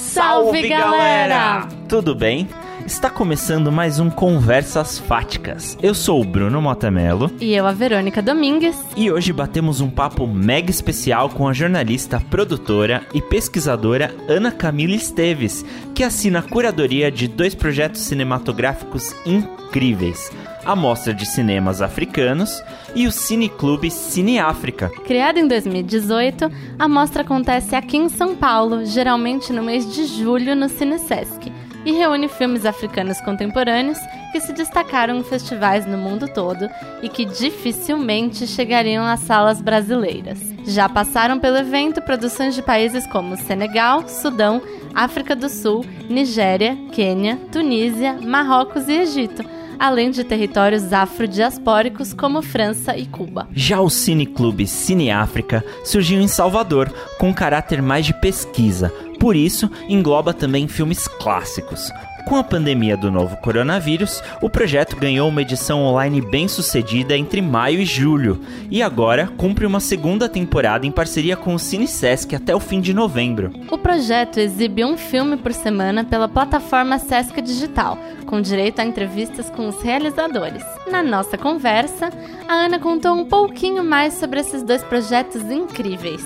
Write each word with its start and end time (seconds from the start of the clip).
Salve, 0.00 0.68
galera! 0.68 1.68
Tudo 1.88 2.14
bem? 2.14 2.48
Está 2.90 3.08
começando 3.08 3.70
mais 3.70 4.00
um 4.00 4.10
Conversas 4.10 4.98
Fáticas. 4.98 5.78
Eu 5.80 5.94
sou 5.94 6.20
o 6.20 6.24
Bruno 6.24 6.60
Motamelo 6.60 7.30
E 7.40 7.54
eu, 7.54 7.64
a 7.64 7.70
Verônica 7.70 8.20
Domingues. 8.20 8.76
e 8.96 9.08
hoje 9.12 9.32
batemos 9.32 9.80
um 9.80 9.88
papo 9.88 10.26
mega 10.26 10.72
especial 10.72 11.28
com 11.30 11.46
a 11.46 11.52
jornalista, 11.52 12.20
produtora 12.28 13.06
e 13.14 13.22
pesquisadora 13.22 14.12
Ana 14.28 14.50
Camila 14.50 14.96
Esteves, 14.96 15.64
que 15.94 16.02
assina 16.02 16.40
a 16.40 16.42
curadoria 16.42 17.12
de 17.12 17.28
dois 17.28 17.54
projetos 17.54 18.00
cinematográficos 18.00 19.14
incríveis: 19.24 20.32
a 20.64 20.74
Mostra 20.74 21.14
de 21.14 21.24
Cinemas 21.26 21.80
Africanos 21.80 22.60
e 22.92 23.06
o 23.06 23.12
Cineclube 23.12 23.88
Cine 23.88 24.40
África. 24.40 24.90
Criada 25.06 25.38
em 25.38 25.46
2018, 25.46 26.50
a 26.76 26.88
mostra 26.88 27.22
acontece 27.22 27.76
aqui 27.76 27.96
em 27.96 28.08
São 28.08 28.34
Paulo, 28.34 28.84
geralmente 28.84 29.52
no 29.52 29.62
mês 29.62 29.94
de 29.94 30.06
julho 30.06 30.56
no 30.56 30.68
Cinesesc, 30.68 31.52
e 31.84 31.92
reúne 31.92 32.28
filmes 32.28 32.64
africanos 32.64 33.20
contemporâneos 33.20 33.98
que 34.32 34.40
se 34.40 34.52
destacaram 34.52 35.16
em 35.16 35.24
festivais 35.24 35.86
no 35.86 35.98
mundo 35.98 36.28
todo 36.28 36.68
e 37.02 37.08
que 37.08 37.24
dificilmente 37.24 38.46
chegariam 38.46 39.04
às 39.04 39.20
salas 39.20 39.60
brasileiras. 39.60 40.38
Já 40.66 40.88
passaram 40.88 41.38
pelo 41.38 41.56
evento 41.56 42.02
produções 42.02 42.54
de 42.54 42.62
países 42.62 43.06
como 43.06 43.36
Senegal, 43.36 44.06
Sudão, 44.08 44.60
África 44.94 45.34
do 45.34 45.48
Sul, 45.48 45.84
Nigéria, 46.08 46.76
Quênia, 46.92 47.38
Tunísia, 47.50 48.18
Marrocos 48.20 48.88
e 48.88 48.92
Egito, 48.92 49.42
além 49.78 50.10
de 50.10 50.22
territórios 50.22 50.92
afrodiaspóricos 50.92 52.12
como 52.12 52.42
França 52.42 52.96
e 52.96 53.06
Cuba. 53.06 53.48
Já 53.54 53.80
o 53.80 53.88
Cineclube 53.88 54.66
Cine 54.66 55.10
África 55.10 55.64
surgiu 55.82 56.20
em 56.20 56.28
Salvador, 56.28 56.92
com 57.18 57.30
um 57.30 57.32
caráter 57.32 57.80
mais 57.80 58.04
de 58.04 58.12
pesquisa, 58.12 58.92
por 59.20 59.36
isso 59.36 59.70
engloba 59.86 60.32
também 60.32 60.66
filmes 60.66 61.06
clássicos. 61.06 61.92
Com 62.26 62.36
a 62.36 62.44
pandemia 62.44 62.96
do 62.96 63.10
novo 63.10 63.36
coronavírus, 63.38 64.22
o 64.40 64.48
projeto 64.48 64.96
ganhou 64.96 65.28
uma 65.28 65.42
edição 65.42 65.82
online 65.82 66.20
bem 66.20 66.48
sucedida 66.48 67.16
entre 67.16 67.42
maio 67.42 67.80
e 67.80 67.84
julho, 67.84 68.40
e 68.70 68.82
agora 68.82 69.26
cumpre 69.36 69.66
uma 69.66 69.80
segunda 69.80 70.28
temporada 70.28 70.86
em 70.86 70.90
parceria 70.90 71.36
com 71.36 71.54
o 71.54 71.58
CineSesc 71.58 72.34
até 72.34 72.54
o 72.54 72.60
fim 72.60 72.80
de 72.80 72.94
novembro. 72.94 73.52
O 73.70 73.76
projeto 73.76 74.38
exibe 74.38 74.84
um 74.84 74.96
filme 74.96 75.36
por 75.36 75.52
semana 75.52 76.04
pela 76.04 76.28
plataforma 76.28 76.98
Sesc 76.98 77.40
Digital, 77.42 77.98
com 78.26 78.40
direito 78.40 78.80
a 78.80 78.84
entrevistas 78.84 79.50
com 79.50 79.68
os 79.68 79.82
realizadores. 79.82 80.64
Na 80.90 81.02
nossa 81.02 81.36
conversa, 81.36 82.10
a 82.48 82.54
Ana 82.54 82.78
contou 82.78 83.14
um 83.14 83.24
pouquinho 83.24 83.82
mais 83.82 84.14
sobre 84.14 84.40
esses 84.40 84.62
dois 84.62 84.82
projetos 84.84 85.42
incríveis. 85.50 86.24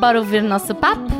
Bora 0.00 0.18
ouvir 0.18 0.42
nosso 0.42 0.74
papo? 0.74 1.13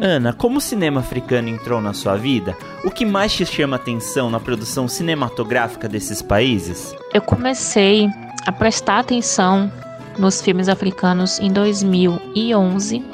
Ana, 0.00 0.32
como 0.32 0.56
o 0.56 0.60
cinema 0.60 1.00
africano 1.00 1.48
entrou 1.48 1.78
na 1.80 1.92
sua 1.92 2.16
vida, 2.16 2.56
o 2.82 2.90
que 2.90 3.04
mais 3.04 3.34
te 3.34 3.44
chama 3.44 3.76
atenção 3.76 4.30
na 4.30 4.40
produção 4.40 4.88
cinematográfica 4.88 5.86
desses 5.86 6.22
países? 6.22 6.94
Eu 7.12 7.20
comecei 7.20 8.08
a 8.46 8.50
prestar 8.50 9.00
atenção 9.00 9.70
nos 10.18 10.40
filmes 10.40 10.70
africanos 10.70 11.38
em 11.38 11.52
2011, 11.52 13.04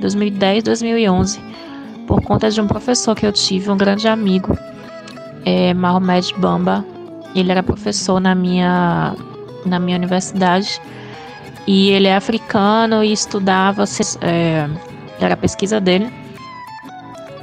2010, 0.00 0.62
2011, 0.62 1.40
por 2.06 2.22
conta 2.22 2.48
de 2.48 2.60
um 2.60 2.68
professor 2.68 3.16
que 3.16 3.26
eu 3.26 3.32
tive, 3.32 3.68
um 3.68 3.76
grande 3.76 4.06
amigo, 4.06 4.56
é, 5.44 5.74
Bamba. 6.38 6.84
Ele 7.34 7.50
era 7.50 7.62
professor 7.62 8.20
na 8.20 8.36
minha, 8.36 9.16
na 9.64 9.80
minha 9.80 9.96
universidade 9.96 10.80
e 11.66 11.90
ele 11.90 12.06
é 12.06 12.14
africano 12.14 13.02
e 13.02 13.12
estudava, 13.12 13.82
é, 14.20 14.68
era 15.20 15.34
a 15.34 15.36
pesquisa 15.36 15.80
dele. 15.80 16.25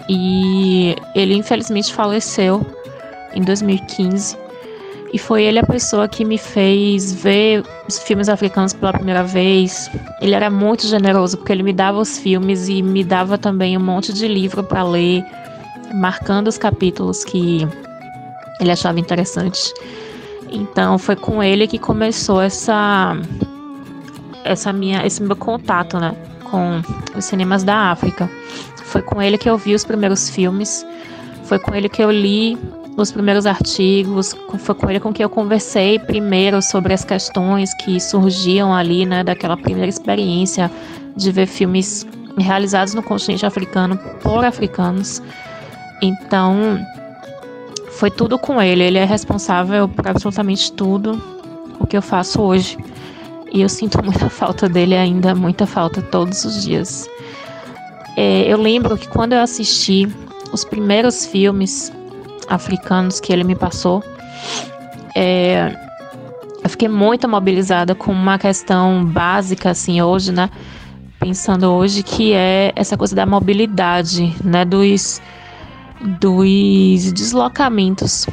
E 0.09 0.95
ele 1.15 1.35
infelizmente 1.35 1.93
faleceu 1.93 2.65
em 3.33 3.41
2015. 3.41 4.37
E 5.13 5.19
foi 5.19 5.43
ele 5.43 5.59
a 5.59 5.63
pessoa 5.63 6.07
que 6.07 6.25
me 6.25 6.39
fez 6.39 7.13
ver 7.13 7.63
os 7.87 7.99
filmes 7.99 8.27
africanos 8.27 8.73
pela 8.73 8.91
primeira 8.91 9.23
vez. 9.23 9.89
Ele 10.19 10.33
era 10.33 10.49
muito 10.49 10.87
generoso 10.87 11.37
porque 11.37 11.51
ele 11.51 11.61
me 11.61 11.71
dava 11.71 11.99
os 11.99 12.17
filmes 12.17 12.67
e 12.67 12.81
me 12.81 13.03
dava 13.03 13.37
também 13.37 13.77
um 13.77 13.79
monte 13.79 14.11
de 14.11 14.27
livro 14.27 14.63
para 14.63 14.83
ler, 14.83 15.23
marcando 15.93 16.47
os 16.47 16.57
capítulos 16.57 17.23
que 17.23 17.67
ele 18.59 18.71
achava 18.71 18.99
interessantes. 18.99 19.71
Então 20.49 20.97
foi 20.97 21.15
com 21.15 21.43
ele 21.43 21.67
que 21.67 21.77
começou 21.77 22.41
essa 22.41 23.15
essa 24.43 24.73
minha 24.73 25.05
esse 25.05 25.21
meu 25.21 25.35
contato, 25.35 25.99
né, 25.99 26.15
com 26.49 26.81
os 27.15 27.25
cinemas 27.25 27.63
da 27.63 27.91
África. 27.91 28.29
Foi 28.93 29.01
com 29.01 29.19
ele 29.19 29.39
que 29.39 29.49
eu 29.49 29.57
vi 29.57 29.73
os 29.73 29.83
primeiros 29.83 30.29
filmes, 30.29 30.85
foi 31.45 31.57
com 31.57 31.73
ele 31.73 31.89
que 31.89 32.03
eu 32.03 32.11
li 32.11 32.55
os 32.95 33.11
primeiros 33.11 33.47
artigos, 33.47 34.35
foi 34.59 34.75
com 34.75 34.87
ele 34.87 34.99
com 34.99 35.11
que 35.11 35.23
eu 35.23 35.29
conversei 35.31 35.97
primeiro 35.97 36.61
sobre 36.61 36.93
as 36.93 37.03
questões 37.03 37.73
que 37.73 37.99
surgiam 37.99 38.71
ali, 38.71 39.03
né, 39.03 39.23
daquela 39.23 39.57
primeira 39.57 39.89
experiência 39.89 40.69
de 41.15 41.31
ver 41.31 41.47
filmes 41.47 42.05
realizados 42.37 42.93
no 42.93 43.01
continente 43.01 43.47
africano 43.47 43.97
por 44.21 44.45
africanos. 44.45 45.23
Então, 45.99 46.79
foi 47.93 48.11
tudo 48.11 48.37
com 48.37 48.61
ele. 48.61 48.83
Ele 48.83 48.99
é 48.99 49.05
responsável 49.05 49.89
por 49.89 50.07
absolutamente 50.07 50.71
tudo 50.71 51.19
o 51.79 51.87
que 51.87 51.97
eu 51.97 52.01
faço 52.03 52.39
hoje. 52.43 52.77
E 53.51 53.63
eu 53.63 53.69
sinto 53.69 53.97
muita 54.05 54.29
falta 54.29 54.69
dele 54.69 54.93
ainda, 54.93 55.33
muita 55.33 55.65
falta 55.65 55.99
todos 55.99 56.45
os 56.45 56.61
dias. 56.61 57.09
É, 58.15 58.51
eu 58.51 58.57
lembro 58.57 58.97
que 58.97 59.07
quando 59.07 59.33
eu 59.33 59.39
assisti 59.39 60.07
os 60.51 60.63
primeiros 60.63 61.25
filmes 61.25 61.91
africanos 62.47 63.19
que 63.19 63.33
ele 63.33 63.43
me 63.43 63.55
passou, 63.55 64.03
é, 65.15 65.75
eu 66.63 66.69
fiquei 66.69 66.87
muito 66.87 67.27
mobilizada 67.27 67.95
com 67.95 68.11
uma 68.11 68.37
questão 68.37 69.03
básica, 69.05 69.71
assim, 69.71 70.01
hoje, 70.01 70.31
né? 70.31 70.49
Pensando 71.19 71.71
hoje, 71.71 72.03
que 72.03 72.33
é 72.33 72.71
essa 72.75 72.97
coisa 72.97 73.15
da 73.15 73.25
mobilidade, 73.25 74.35
né? 74.43 74.63
Dos, 74.63 75.21
dos 76.19 77.11
deslocamentos 77.11 78.27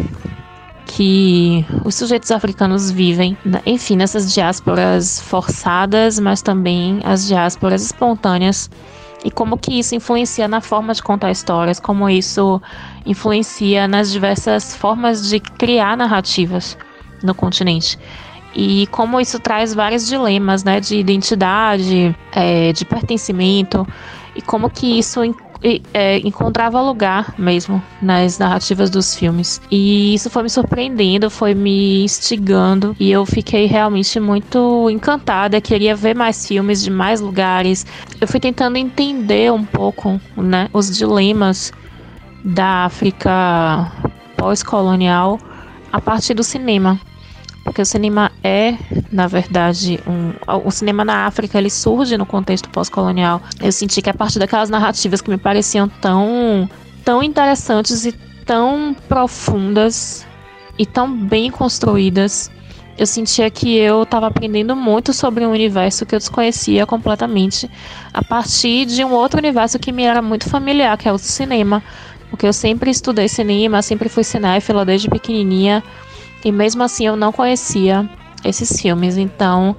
que 0.86 1.64
os 1.84 1.94
sujeitos 1.94 2.30
africanos 2.32 2.90
vivem, 2.90 3.36
né? 3.44 3.62
enfim, 3.64 3.94
nessas 3.96 4.32
diásporas 4.34 5.20
forçadas, 5.20 6.18
mas 6.18 6.42
também 6.42 7.00
as 7.04 7.28
diásporas 7.28 7.82
espontâneas 7.82 8.68
e 9.24 9.30
como 9.30 9.58
que 9.58 9.78
isso 9.78 9.94
influencia 9.94 10.48
na 10.48 10.60
forma 10.60 10.94
de 10.94 11.02
contar 11.02 11.30
histórias, 11.30 11.78
como 11.78 12.08
isso 12.08 12.60
influencia 13.04 13.86
nas 13.86 14.10
diversas 14.10 14.74
formas 14.74 15.28
de 15.28 15.40
criar 15.40 15.96
narrativas 15.96 16.76
no 17.22 17.34
continente. 17.34 17.98
E 18.54 18.86
como 18.88 19.20
isso 19.20 19.38
traz 19.38 19.74
vários 19.74 20.06
dilemas, 20.06 20.64
né, 20.64 20.80
de 20.80 20.96
identidade, 20.96 22.16
é, 22.32 22.72
de 22.72 22.84
pertencimento, 22.84 23.86
e 24.34 24.42
como 24.42 24.70
que 24.70 24.98
isso 24.98 25.20
é, 25.92 26.18
encontrava 26.18 26.80
lugar 26.80 27.34
mesmo 27.38 27.82
nas 28.00 28.38
narrativas 28.38 28.90
dos 28.90 29.14
filmes. 29.14 29.60
E 29.70 30.14
isso 30.14 30.30
foi 30.30 30.42
me 30.42 30.50
surpreendendo, 30.50 31.30
foi 31.30 31.54
me 31.54 32.04
instigando 32.04 32.96
e 32.98 33.10
eu 33.10 33.24
fiquei 33.26 33.66
realmente 33.66 34.18
muito 34.18 34.88
encantada. 34.90 35.60
Queria 35.60 35.94
ver 35.94 36.14
mais 36.14 36.46
filmes 36.46 36.82
de 36.82 36.90
mais 36.90 37.20
lugares. 37.20 37.86
Eu 38.20 38.26
fui 38.26 38.40
tentando 38.40 38.76
entender 38.76 39.52
um 39.52 39.64
pouco, 39.64 40.20
né, 40.36 40.68
os 40.72 40.96
dilemas 40.96 41.72
da 42.44 42.84
África 42.86 43.92
pós-colonial 44.36 45.38
a 45.92 46.00
partir 46.00 46.34
do 46.34 46.42
cinema 46.42 46.98
porque 47.64 47.82
o 47.82 47.86
cinema 47.86 48.32
é, 48.42 48.76
na 49.12 49.26
verdade, 49.26 50.00
um, 50.06 50.32
o 50.64 50.70
cinema 50.70 51.04
na 51.04 51.26
África 51.26 51.58
ele 51.58 51.70
surge 51.70 52.16
no 52.16 52.26
contexto 52.26 52.68
pós-colonial. 52.70 53.40
Eu 53.60 53.72
senti 53.72 54.00
que 54.00 54.10
a 54.10 54.14
partir 54.14 54.38
daquelas 54.38 54.70
narrativas 54.70 55.20
que 55.20 55.30
me 55.30 55.36
pareciam 55.36 55.88
tão, 55.88 56.68
tão 57.04 57.22
interessantes 57.22 58.04
e 58.04 58.12
tão 58.44 58.96
profundas 59.08 60.26
e 60.78 60.86
tão 60.86 61.14
bem 61.14 61.50
construídas, 61.50 62.50
eu 62.98 63.06
sentia 63.06 63.50
que 63.50 63.76
eu 63.76 64.02
estava 64.02 64.26
aprendendo 64.26 64.74
muito 64.76 65.12
sobre 65.12 65.46
um 65.46 65.50
universo 65.50 66.04
que 66.04 66.14
eu 66.14 66.18
desconhecia 66.18 66.84
completamente, 66.86 67.70
a 68.12 68.22
partir 68.22 68.84
de 68.84 69.04
um 69.04 69.12
outro 69.12 69.38
universo 69.38 69.78
que 69.78 69.90
me 69.90 70.02
era 70.02 70.20
muito 70.20 70.48
familiar, 70.48 70.98
que 70.98 71.08
é 71.08 71.12
o 71.12 71.18
cinema. 71.18 71.82
Porque 72.28 72.46
eu 72.46 72.52
sempre 72.52 72.90
estudei 72.90 73.28
cinema, 73.28 73.82
sempre 73.82 74.08
fui 74.08 74.22
cinéfila 74.22 74.84
desde 74.84 75.08
pequenininha. 75.08 75.82
E 76.44 76.50
mesmo 76.50 76.82
assim 76.82 77.06
eu 77.06 77.16
não 77.16 77.32
conhecia 77.32 78.08
esses 78.44 78.80
filmes, 78.80 79.16
então 79.16 79.76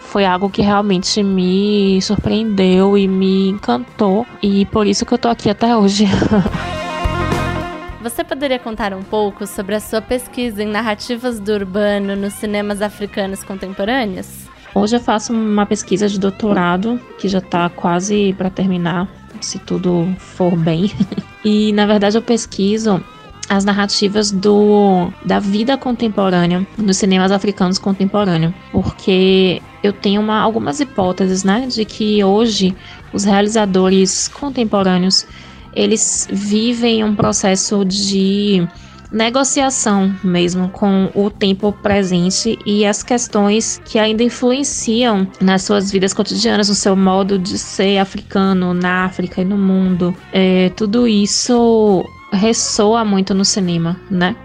foi 0.00 0.24
algo 0.24 0.48
que 0.48 0.62
realmente 0.62 1.22
me 1.22 2.00
surpreendeu 2.00 2.96
e 2.96 3.08
me 3.08 3.48
encantou 3.48 4.24
e 4.40 4.64
por 4.66 4.86
isso 4.86 5.04
que 5.04 5.12
eu 5.12 5.18
tô 5.18 5.28
aqui 5.28 5.50
até 5.50 5.76
hoje. 5.76 6.06
Você 8.00 8.22
poderia 8.22 8.58
contar 8.58 8.92
um 8.92 9.02
pouco 9.02 9.46
sobre 9.46 9.74
a 9.74 9.80
sua 9.80 10.02
pesquisa 10.02 10.62
em 10.62 10.66
narrativas 10.66 11.40
do 11.40 11.52
urbano 11.52 12.14
nos 12.14 12.34
cinemas 12.34 12.82
africanos 12.82 13.42
contemporâneos? 13.42 14.44
Hoje 14.74 14.96
eu 14.96 15.00
faço 15.00 15.32
uma 15.32 15.64
pesquisa 15.64 16.06
de 16.06 16.20
doutorado 16.20 17.00
que 17.18 17.28
já 17.28 17.38
está 17.38 17.68
quase 17.70 18.34
para 18.36 18.50
terminar 18.50 19.08
se 19.40 19.58
tudo 19.58 20.14
for 20.18 20.54
bem. 20.54 20.92
e 21.44 21.72
na 21.72 21.86
verdade 21.86 22.18
eu 22.18 22.22
pesquiso 22.22 23.02
as 23.48 23.64
narrativas 23.64 24.30
do, 24.30 25.10
da 25.24 25.38
vida 25.38 25.76
contemporânea, 25.76 26.66
dos 26.78 26.96
cinemas 26.96 27.30
africanos 27.30 27.78
contemporâneos, 27.78 28.54
porque 28.72 29.60
eu 29.82 29.92
tenho 29.92 30.20
uma, 30.20 30.40
algumas 30.40 30.80
hipóteses, 30.80 31.44
né, 31.44 31.66
de 31.66 31.84
que 31.84 32.22
hoje 32.24 32.74
os 33.12 33.24
realizadores 33.24 34.28
contemporâneos 34.28 35.26
eles 35.74 36.28
vivem 36.30 37.02
um 37.02 37.14
processo 37.14 37.84
de 37.84 38.66
negociação 39.14 40.12
mesmo 40.24 40.68
com 40.70 41.08
o 41.14 41.30
tempo 41.30 41.72
presente 41.72 42.58
e 42.66 42.84
as 42.84 43.02
questões 43.02 43.80
que 43.84 43.98
ainda 43.98 44.24
influenciam 44.24 45.26
nas 45.40 45.62
suas 45.62 45.90
vidas 45.90 46.12
cotidianas, 46.12 46.68
no 46.68 46.74
seu 46.74 46.96
modo 46.96 47.38
de 47.38 47.56
ser 47.56 47.98
africano 47.98 48.74
na 48.74 49.04
África 49.04 49.40
e 49.40 49.44
no 49.44 49.56
mundo. 49.56 50.14
É, 50.32 50.70
tudo 50.70 51.06
isso 51.06 52.04
ressoa 52.34 53.04
muito 53.04 53.34
no 53.34 53.44
cinema, 53.44 54.00
né? 54.10 54.36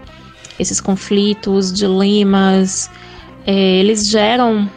Esses 0.58 0.80
conflitos, 0.80 1.72
dilemas, 1.72 2.90
é, 3.46 3.52
eles 3.52 4.08
geram 4.08 4.68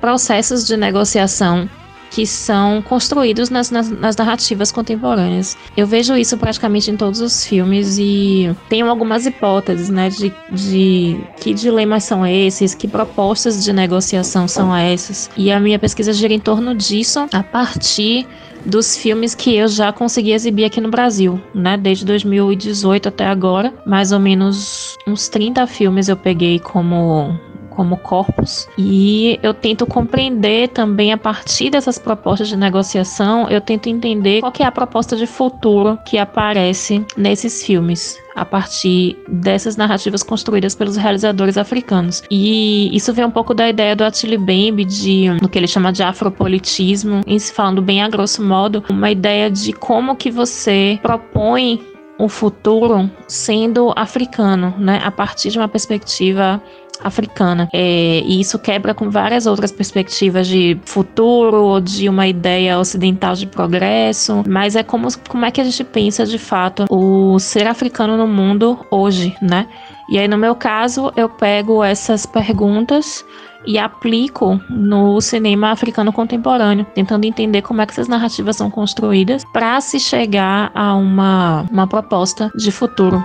processos 0.00 0.66
de 0.66 0.76
negociação 0.76 1.68
que 2.10 2.26
são 2.26 2.82
construídos 2.82 3.50
nas, 3.50 3.70
nas, 3.70 3.90
nas, 3.90 4.16
narrativas 4.16 4.72
contemporâneas. 4.72 5.56
Eu 5.76 5.86
vejo 5.86 6.16
isso 6.16 6.36
praticamente 6.36 6.90
em 6.90 6.96
todos 6.96 7.20
os 7.20 7.44
filmes 7.44 7.98
e 7.98 8.54
tenho 8.68 8.88
algumas 8.88 9.26
hipóteses, 9.26 9.90
né, 9.90 10.08
de, 10.08 10.32
de 10.50 11.20
que 11.38 11.52
dilemas 11.52 12.04
são 12.04 12.26
esses, 12.26 12.74
que 12.74 12.88
propostas 12.88 13.62
de 13.62 13.72
negociação 13.72 14.48
são 14.48 14.74
essas. 14.74 15.30
E 15.36 15.52
a 15.52 15.60
minha 15.60 15.78
pesquisa 15.78 16.12
gira 16.12 16.32
em 16.32 16.40
torno 16.40 16.74
disso 16.74 17.26
a 17.32 17.42
partir 17.42 18.26
dos 18.64 18.96
filmes 18.96 19.34
que 19.34 19.56
eu 19.56 19.68
já 19.68 19.92
consegui 19.92 20.32
exibir 20.32 20.64
aqui 20.64 20.80
no 20.80 20.90
Brasil, 20.90 21.40
né? 21.54 21.76
Desde 21.76 22.04
2018 22.04 23.08
até 23.08 23.26
agora, 23.26 23.72
mais 23.86 24.12
ou 24.12 24.18
menos 24.18 24.96
uns 25.06 25.28
30 25.28 25.66
filmes 25.66 26.08
eu 26.08 26.16
peguei 26.16 26.58
como 26.58 27.38
como 27.78 27.96
corpos 27.96 28.66
e 28.76 29.38
eu 29.40 29.54
tento 29.54 29.86
compreender 29.86 30.66
também 30.70 31.12
a 31.12 31.16
partir 31.16 31.70
dessas 31.70 31.96
propostas 31.96 32.48
de 32.48 32.56
negociação, 32.56 33.48
eu 33.48 33.60
tento 33.60 33.88
entender 33.88 34.40
qual 34.40 34.52
é 34.58 34.64
a 34.64 34.72
proposta 34.72 35.14
de 35.14 35.28
futuro 35.28 35.96
que 36.04 36.18
aparece 36.18 37.06
nesses 37.16 37.62
filmes 37.62 38.18
a 38.34 38.44
partir 38.44 39.16
dessas 39.28 39.76
narrativas 39.76 40.24
construídas 40.24 40.74
pelos 40.74 40.96
realizadores 40.96 41.56
africanos. 41.56 42.24
E 42.28 42.90
isso 42.96 43.12
vem 43.12 43.24
um 43.24 43.30
pouco 43.30 43.54
da 43.54 43.68
ideia 43.68 43.94
do 43.94 44.02
Attili 44.02 44.36
Bembe 44.36 44.84
de 44.84 45.28
no 45.40 45.48
que 45.48 45.56
ele 45.56 45.68
chama 45.68 45.92
de 45.92 46.02
afropolitismo, 46.02 47.20
em 47.28 47.38
se 47.38 47.52
falando 47.52 47.80
bem 47.80 48.02
a 48.02 48.08
grosso 48.08 48.42
modo, 48.42 48.82
uma 48.90 49.08
ideia 49.08 49.48
de 49.48 49.72
como 49.72 50.16
que 50.16 50.32
você 50.32 50.98
propõe 51.00 51.80
o 52.18 52.28
futuro 52.28 53.08
sendo 53.28 53.92
africano, 53.94 54.74
né, 54.76 55.00
a 55.04 55.10
partir 55.10 55.50
de 55.50 55.58
uma 55.58 55.68
perspectiva 55.68 56.60
africana. 57.02 57.68
É, 57.72 58.20
e 58.24 58.40
isso 58.40 58.58
quebra 58.58 58.94
com 58.94 59.10
várias 59.10 59.46
outras 59.46 59.72
perspectivas 59.72 60.46
de 60.46 60.78
futuro, 60.84 61.80
de 61.80 62.08
uma 62.08 62.26
ideia 62.26 62.78
ocidental 62.78 63.34
de 63.34 63.46
progresso, 63.46 64.42
mas 64.46 64.76
é 64.76 64.82
como, 64.82 65.08
como 65.28 65.44
é 65.44 65.50
que 65.50 65.60
a 65.60 65.64
gente 65.64 65.84
pensa 65.84 66.24
de 66.24 66.38
fato 66.38 66.84
o 66.90 67.38
ser 67.38 67.66
africano 67.66 68.16
no 68.16 68.26
mundo 68.26 68.78
hoje, 68.90 69.36
né? 69.40 69.66
E 70.10 70.18
aí, 70.18 70.26
no 70.26 70.38
meu 70.38 70.54
caso, 70.54 71.12
eu 71.16 71.28
pego 71.28 71.84
essas 71.84 72.24
perguntas 72.24 73.24
e 73.66 73.78
aplico 73.78 74.58
no 74.70 75.20
cinema 75.20 75.70
africano 75.70 76.12
contemporâneo, 76.12 76.86
tentando 76.94 77.26
entender 77.26 77.60
como 77.60 77.82
é 77.82 77.86
que 77.86 77.92
essas 77.92 78.08
narrativas 78.08 78.56
são 78.56 78.70
construídas 78.70 79.44
para 79.52 79.78
se 79.82 80.00
chegar 80.00 80.70
a 80.74 80.94
uma, 80.94 81.66
uma 81.70 81.86
proposta 81.86 82.50
de 82.56 82.70
futuro. 82.70 83.22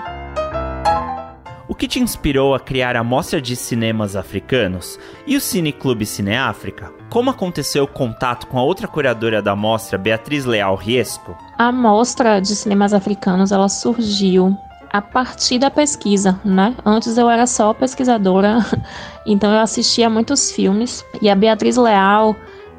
O 1.74 1.76
que 1.76 1.88
te 1.88 2.00
inspirou 2.00 2.54
a 2.54 2.60
criar 2.60 2.96
a 2.96 3.04
Mostra 3.04 3.42
de 3.42 3.56
Cinemas 3.56 4.16
Africanos 4.16 5.00
e 5.26 5.36
o 5.36 5.42
Cine 5.42 5.74
Clube 5.74 6.06
Cine 6.06 6.36
África? 6.36 6.94
Como 7.10 7.32
aconteceu 7.32 7.86
o 7.86 7.88
contato 7.88 8.46
com 8.46 8.60
a 8.60 8.64
outra 8.64 8.88
curadora 8.88 9.42
da 9.42 9.56
mostra, 9.56 9.98
Beatriz 9.98 10.46
Leal 10.46 10.76
Riesco? 10.76 11.36
A 11.58 11.72
Mostra 11.72 12.40
de 12.40 12.56
Cinemas 12.56 12.94
Africanos 12.94 13.52
ela 13.52 13.68
surgiu 13.68 14.56
a 14.92 15.02
partir 15.02 15.58
da 15.58 15.72
pesquisa, 15.72 16.40
né? 16.46 16.76
Antes 16.86 17.18
eu 17.18 17.28
era 17.28 17.48
só 17.48 17.74
pesquisadora, 17.74 18.60
então 19.26 19.52
eu 19.52 19.60
assistia 19.60 20.12
muitos 20.12 20.52
filmes 20.52 21.04
e 21.24 21.28
a 21.28 21.34
Beatriz 21.34 21.76
Leal 21.76 22.36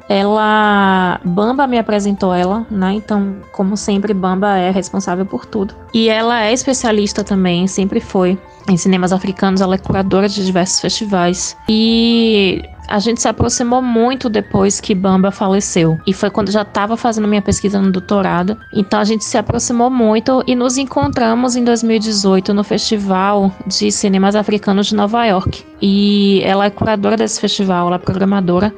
ela 0.07 1.19
Bamba 1.23 1.67
me 1.67 1.77
apresentou 1.77 2.33
ela, 2.33 2.65
né? 2.69 2.93
Então, 2.93 3.35
como 3.51 3.75
sempre, 3.75 4.13
Bamba 4.13 4.57
é 4.57 4.71
responsável 4.71 5.25
por 5.25 5.45
tudo. 5.45 5.73
E 5.93 6.09
ela 6.09 6.43
é 6.43 6.53
especialista 6.53 7.23
também, 7.23 7.67
sempre 7.67 7.99
foi 7.99 8.37
em 8.69 8.77
cinemas 8.77 9.13
africanos, 9.13 9.61
ela 9.61 9.75
é 9.75 9.77
curadora 9.77 10.27
de 10.27 10.43
diversos 10.43 10.79
festivais. 10.79 11.55
E 11.69 12.63
a 12.87 12.99
gente 12.99 13.21
se 13.21 13.27
aproximou 13.27 13.81
muito 13.81 14.29
depois 14.29 14.79
que 14.79 14.93
Bamba 14.93 15.31
faleceu. 15.31 15.99
E 16.05 16.13
foi 16.13 16.29
quando 16.29 16.47
eu 16.47 16.53
já 16.53 16.61
estava 16.61 16.95
fazendo 16.95 17.27
minha 17.27 17.41
pesquisa 17.41 17.79
no 17.79 17.91
doutorado. 17.91 18.57
Então 18.73 18.99
a 18.99 19.03
gente 19.03 19.23
se 19.23 19.37
aproximou 19.37 19.89
muito 19.89 20.43
e 20.47 20.55
nos 20.55 20.77
encontramos 20.77 21.55
em 21.55 21.63
2018 21.63 22.53
no 22.53 22.63
Festival 22.63 23.51
de 23.65 23.91
Cinemas 23.91 24.35
Africanos 24.35 24.87
de 24.87 24.95
Nova 24.95 25.25
York. 25.25 25.65
E 25.81 26.41
ela 26.43 26.65
é 26.65 26.69
curadora 26.69 27.17
desse 27.17 27.39
festival, 27.39 27.87
ela 27.87 27.95
é 27.95 27.99
programadora. 27.99 28.73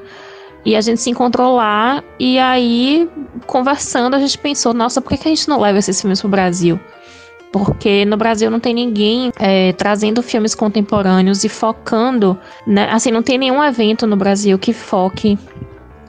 E 0.68 0.76
a 0.76 0.82
gente 0.82 1.00
se 1.00 1.10
encontrou 1.10 1.56
lá 1.56 2.04
e 2.20 2.38
aí, 2.38 3.10
conversando, 3.46 4.18
a 4.18 4.20
gente 4.20 4.38
pensou, 4.38 4.74
nossa, 4.74 5.00
por 5.00 5.18
que 5.18 5.26
a 5.26 5.34
gente 5.34 5.48
não 5.48 5.62
leva 5.62 5.80
esses 5.80 6.00
filmes 6.02 6.20
pro 6.20 6.30
Brasil? 6.30 6.78
porque 7.50 8.04
no 8.04 8.18
Brasil 8.18 8.52
não 8.52 8.60
tem 8.60 8.74
ninguém 8.74 9.32
é, 9.40 9.72
trazendo 9.72 10.22
filmes 10.22 10.54
contemporâneos 10.54 11.46
e 11.46 11.50
focando, 11.50 12.38
né? 12.68 12.90
Assim, 12.92 13.10
não 13.10 13.24
tem 13.24 13.38
nenhum 13.38 13.64
evento 13.64 14.06
no 14.06 14.18
Brasil 14.18 14.60
que 14.60 14.74
foque 14.74 15.40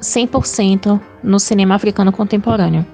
100% 0.02 1.00
no 1.22 1.38
cinema 1.38 1.76
africano 1.76 2.10
contemporâneo. 2.10 2.84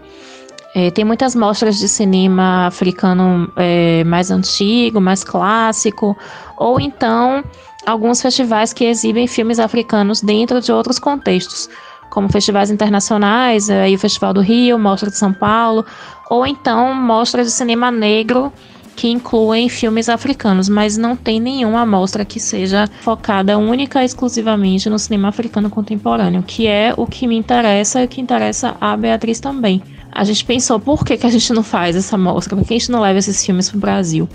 É, 0.75 0.91
tem 0.91 1.07
muitas 1.07 1.35
mostras 1.35 1.79
de 1.79 1.89
cinema 1.89 2.67
africano 2.67 3.51
é, 3.57 4.05
mais 4.05 4.31
antigo, 4.31 5.01
mais 5.01 5.25
clássico, 5.25 6.15
ou 6.59 6.79
então 6.79 7.43
alguns 7.87 8.21
festivais 8.21 8.73
que 8.73 8.85
exibem 8.85 9.27
filmes 9.27 9.59
africanos 9.59 10.21
dentro 10.21 10.61
de 10.61 10.73
outros 10.73 10.99
contextos 10.99 11.69
como 12.11 12.31
festivais 12.31 12.71
internacionais, 12.71 13.69
aí 13.69 13.97
o 13.97 13.99
Festival 13.99 14.33
do 14.33 14.41
Rio, 14.41 14.79
Mostra 14.79 15.11
de 15.11 15.17
São 15.17 15.33
Paulo, 15.33 15.85
ou 16.31 16.47
então 16.47 16.95
mostras 16.95 17.49
de 17.49 17.53
cinema 17.53 17.91
negro 17.91 18.53
que 18.95 19.09
incluem 19.09 19.69
filmes 19.69 20.09
africanos, 20.09 20.69
mas 20.69 20.97
não 20.97 21.17
tem 21.17 21.41
nenhuma 21.41 21.85
mostra 21.85 22.25
que 22.25 22.39
seja 22.39 22.89
focada 23.01 23.59
única 23.59 24.01
e 24.03 24.07
exclusivamente 24.07 24.89
no 24.89 24.99
cinema 24.99 25.29
africano 25.29 25.69
contemporâneo, 25.69 26.45
que 26.45 26.69
é 26.69 26.95
o 26.97 27.05
que 27.05 27.27
me 27.27 27.37
interessa 27.37 28.01
e 28.01 28.05
o 28.05 28.09
que 28.09 28.21
interessa 28.21 28.77
a 28.81 28.97
Beatriz 28.97 29.41
também. 29.41 29.83
A 30.13 30.23
gente 30.23 30.45
pensou, 30.45 30.79
por 30.79 31.05
que, 31.05 31.17
que 31.17 31.27
a 31.27 31.31
gente 31.31 31.53
não 31.53 31.65
faz 31.65 31.97
essa 31.97 32.17
mostra? 32.17 32.57
Por 32.57 32.65
que 32.65 32.75
a 32.75 32.79
gente 32.79 32.93
não 32.93 33.01
leva 33.01 33.19
esses 33.19 33.45
filmes 33.45 33.69
para 33.69 33.77
o 33.77 33.81
Brasil? 33.81 34.29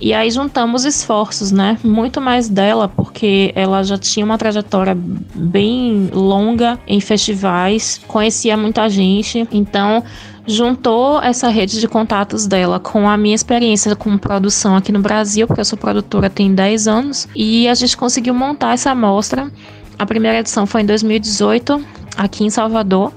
E 0.00 0.12
aí 0.12 0.30
juntamos 0.30 0.84
esforços, 0.84 1.52
né? 1.52 1.78
Muito 1.84 2.20
mais 2.20 2.48
dela, 2.48 2.88
porque 2.88 3.52
ela 3.54 3.82
já 3.82 3.96
tinha 3.96 4.26
uma 4.26 4.36
trajetória 4.36 4.96
bem 4.96 6.10
longa 6.12 6.78
em 6.86 7.00
festivais, 7.00 8.00
conhecia 8.08 8.56
muita 8.56 8.88
gente, 8.88 9.46
então 9.52 10.02
juntou 10.44 11.22
essa 11.22 11.48
rede 11.48 11.78
de 11.78 11.86
contatos 11.86 12.46
dela 12.46 12.80
com 12.80 13.08
a 13.08 13.16
minha 13.16 13.34
experiência 13.34 13.94
com 13.94 14.18
produção 14.18 14.76
aqui 14.76 14.90
no 14.90 15.00
Brasil, 15.00 15.46
porque 15.46 15.60
eu 15.60 15.64
sou 15.64 15.78
produtora 15.78 16.28
tem 16.28 16.52
10 16.52 16.88
anos, 16.88 17.28
e 17.34 17.68
a 17.68 17.74
gente 17.74 17.96
conseguiu 17.96 18.34
montar 18.34 18.74
essa 18.74 18.90
amostra. 18.90 19.52
A 19.98 20.04
primeira 20.04 20.40
edição 20.40 20.66
foi 20.66 20.82
em 20.82 20.86
2018, 20.86 21.80
aqui 22.16 22.44
em 22.44 22.50
Salvador 22.50 23.12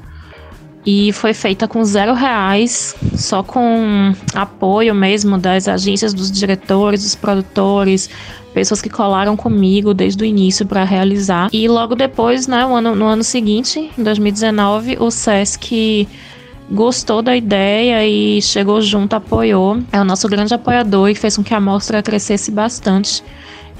e 0.86 1.12
foi 1.12 1.34
feita 1.34 1.68
com 1.68 1.84
zero 1.84 2.14
reais, 2.14 2.96
só 3.16 3.42
com 3.42 4.14
apoio 4.34 4.94
mesmo 4.94 5.38
das 5.38 5.68
agências, 5.68 6.14
dos 6.14 6.32
diretores, 6.32 7.02
dos 7.02 7.16
produtores, 7.16 8.10
pessoas 8.54 8.82
que 8.82 8.90
colaram 8.90 9.36
comigo 9.36 9.94
desde 9.94 10.24
o 10.24 10.26
início 10.26 10.66
para 10.66 10.84
realizar. 10.84 11.50
E 11.52 11.68
logo 11.68 11.96
depois, 11.96 12.48
né, 12.48 12.64
no 12.64 12.76
ano, 12.76 12.96
no 12.96 13.06
ano 13.06 13.24
seguinte, 13.24 13.92
em 13.98 14.04
2019, 14.04 14.98
o 15.00 15.10
SESC 15.10 16.08
gostou 16.70 17.22
da 17.22 17.36
ideia 17.36 18.08
e 18.08 18.42
chegou 18.42 18.80
junto, 18.80 19.16
apoiou. 19.16 19.80
É 19.92 20.00
o 20.00 20.06
nosso 20.06 20.28
grande 20.28 20.54
apoiador 20.54 21.10
e 21.10 21.16
fez 21.16 21.36
com 21.36 21.44
que 21.44 21.54
a 21.54 21.60
mostra 21.60 22.04
crescesse 22.04 22.52
bastante 22.52 23.24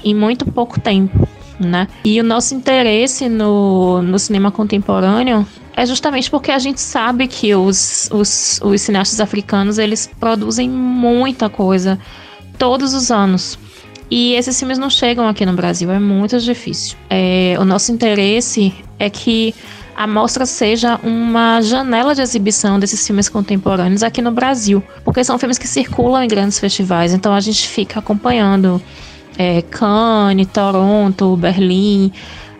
em 0.04 0.14
muito 0.14 0.44
pouco 0.50 0.80
tempo. 0.80 1.28
Né? 1.58 1.88
E 2.04 2.20
o 2.20 2.24
nosso 2.24 2.54
interesse 2.54 3.30
no, 3.30 4.02
no 4.02 4.18
cinema 4.18 4.50
contemporâneo 4.50 5.46
é 5.76 5.84
justamente 5.84 6.30
porque 6.30 6.50
a 6.50 6.58
gente 6.58 6.80
sabe 6.80 7.28
que 7.28 7.54
os, 7.54 8.08
os, 8.10 8.58
os 8.64 8.80
cineastas 8.80 9.20
africanos 9.20 9.76
eles 9.76 10.08
produzem 10.18 10.70
muita 10.70 11.50
coisa 11.50 11.98
todos 12.58 12.94
os 12.94 13.10
anos. 13.10 13.58
E 14.10 14.32
esses 14.34 14.58
filmes 14.58 14.78
não 14.78 14.88
chegam 14.88 15.28
aqui 15.28 15.44
no 15.44 15.52
Brasil, 15.52 15.90
é 15.90 15.98
muito 15.98 16.38
difícil. 16.40 16.96
É, 17.10 17.56
o 17.60 17.64
nosso 17.64 17.92
interesse 17.92 18.72
é 18.98 19.10
que 19.10 19.54
a 19.94 20.06
mostra 20.06 20.46
seja 20.46 20.98
uma 21.02 21.60
janela 21.60 22.14
de 22.14 22.22
exibição 22.22 22.78
desses 22.78 23.06
filmes 23.06 23.28
contemporâneos 23.28 24.02
aqui 24.02 24.22
no 24.22 24.30
Brasil, 24.30 24.82
porque 25.04 25.22
são 25.24 25.38
filmes 25.38 25.58
que 25.58 25.68
circulam 25.68 26.22
em 26.22 26.28
grandes 26.28 26.58
festivais, 26.58 27.12
então 27.12 27.34
a 27.34 27.40
gente 27.40 27.68
fica 27.68 27.98
acompanhando 27.98 28.80
é, 29.36 29.60
Cannes, 29.62 30.46
Toronto, 30.52 31.36
Berlim. 31.36 32.12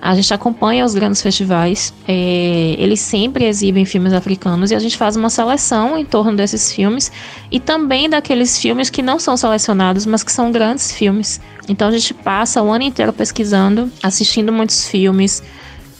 A 0.06 0.14
gente 0.14 0.32
acompanha 0.32 0.84
os 0.84 0.94
grandes 0.94 1.20
festivais, 1.20 1.92
é, 2.06 2.76
eles 2.78 3.00
sempre 3.00 3.44
exibem 3.44 3.84
filmes 3.84 4.12
africanos 4.12 4.70
e 4.70 4.74
a 4.76 4.78
gente 4.78 4.96
faz 4.96 5.16
uma 5.16 5.28
seleção 5.28 5.98
em 5.98 6.04
torno 6.04 6.36
desses 6.36 6.70
filmes 6.70 7.10
e 7.50 7.58
também 7.58 8.08
daqueles 8.08 8.56
filmes 8.56 8.88
que 8.88 9.02
não 9.02 9.18
são 9.18 9.36
selecionados, 9.36 10.06
mas 10.06 10.22
que 10.22 10.30
são 10.30 10.52
grandes 10.52 10.92
filmes. 10.92 11.40
Então 11.68 11.88
a 11.88 11.90
gente 11.90 12.14
passa 12.14 12.62
o 12.62 12.70
ano 12.70 12.84
inteiro 12.84 13.12
pesquisando, 13.12 13.90
assistindo 14.00 14.52
muitos 14.52 14.86
filmes, 14.86 15.42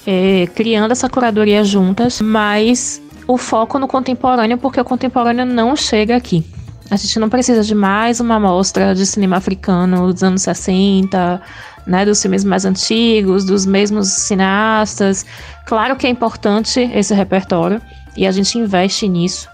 é, 0.06 0.46
criando 0.54 0.92
essa 0.92 1.08
curadoria 1.08 1.64
juntas, 1.64 2.20
mas 2.20 3.02
o 3.26 3.36
foco 3.36 3.76
no 3.76 3.88
contemporâneo, 3.88 4.56
porque 4.56 4.80
o 4.80 4.84
contemporâneo 4.84 5.44
não 5.44 5.74
chega 5.74 6.14
aqui. 6.14 6.44
A 6.88 6.94
gente 6.94 7.18
não 7.18 7.28
precisa 7.28 7.64
de 7.64 7.74
mais 7.74 8.20
uma 8.20 8.36
amostra 8.36 8.94
de 8.94 9.04
cinema 9.04 9.38
africano 9.38 10.12
dos 10.12 10.22
anos 10.22 10.42
60, 10.42 11.42
né, 11.86 12.04
dos 12.04 12.20
filmes 12.20 12.44
mais 12.44 12.64
antigos, 12.64 13.44
dos 13.44 13.64
mesmos 13.64 14.08
cineastas. 14.08 15.24
Claro 15.64 15.96
que 15.96 16.06
é 16.06 16.10
importante 16.10 16.80
esse 16.80 17.14
repertório 17.14 17.80
e 18.16 18.26
a 18.26 18.32
gente 18.32 18.58
investe 18.58 19.08
nisso, 19.08 19.48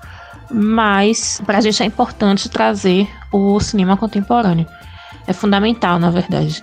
mas 0.51 1.43
para 1.45 1.59
a 1.59 1.61
gente 1.61 1.83
é 1.83 1.87
importante 1.87 2.49
trazer 2.49 3.09
o 3.33 3.59
cinema 3.61 3.97
contemporâneo. 3.97 4.67
É 5.27 5.33
fundamental, 5.33 5.99
na 5.99 6.11
verdade. 6.11 6.63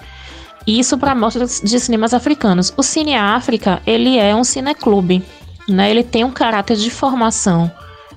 Isso 0.67 0.97
para 0.97 1.15
mostras 1.15 1.61
de 1.63 1.79
cinemas 1.79 2.13
africanos. 2.13 2.73
O 2.75 2.83
Cine 2.83 3.15
África, 3.15 3.81
ele 3.85 4.17
é 4.17 4.35
um 4.35 4.43
cineclube, 4.43 5.23
né? 5.67 5.89
Ele 5.89 6.03
tem 6.03 6.23
um 6.23 6.31
caráter 6.31 6.77
de 6.77 6.89
formação. 6.89 7.71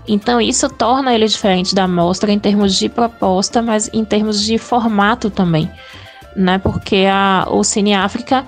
Então 0.07 0.41
isso 0.41 0.69
torna 0.69 1.15
ele 1.15 1.27
diferente 1.27 1.75
da 1.75 1.87
mostra 1.87 2.33
em 2.33 2.39
termos 2.39 2.75
de 2.75 2.89
proposta, 2.89 3.63
mas 3.63 3.89
em 3.93 4.05
termos 4.05 4.43
de 4.43 4.59
formato 4.59 5.31
também, 5.31 5.71
né? 6.37 6.59
Porque 6.59 7.07
a, 7.11 7.47
o 7.51 7.63
Cine 7.63 7.95
África 7.95 8.45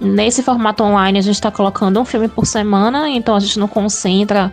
nesse 0.00 0.42
formato 0.42 0.82
online 0.82 1.18
a 1.18 1.22
gente 1.22 1.34
está 1.34 1.50
colocando 1.50 1.98
um 1.98 2.04
filme 2.04 2.28
por 2.28 2.46
semana, 2.46 3.08
então 3.08 3.34
a 3.34 3.40
gente 3.40 3.58
não 3.58 3.66
concentra 3.66 4.52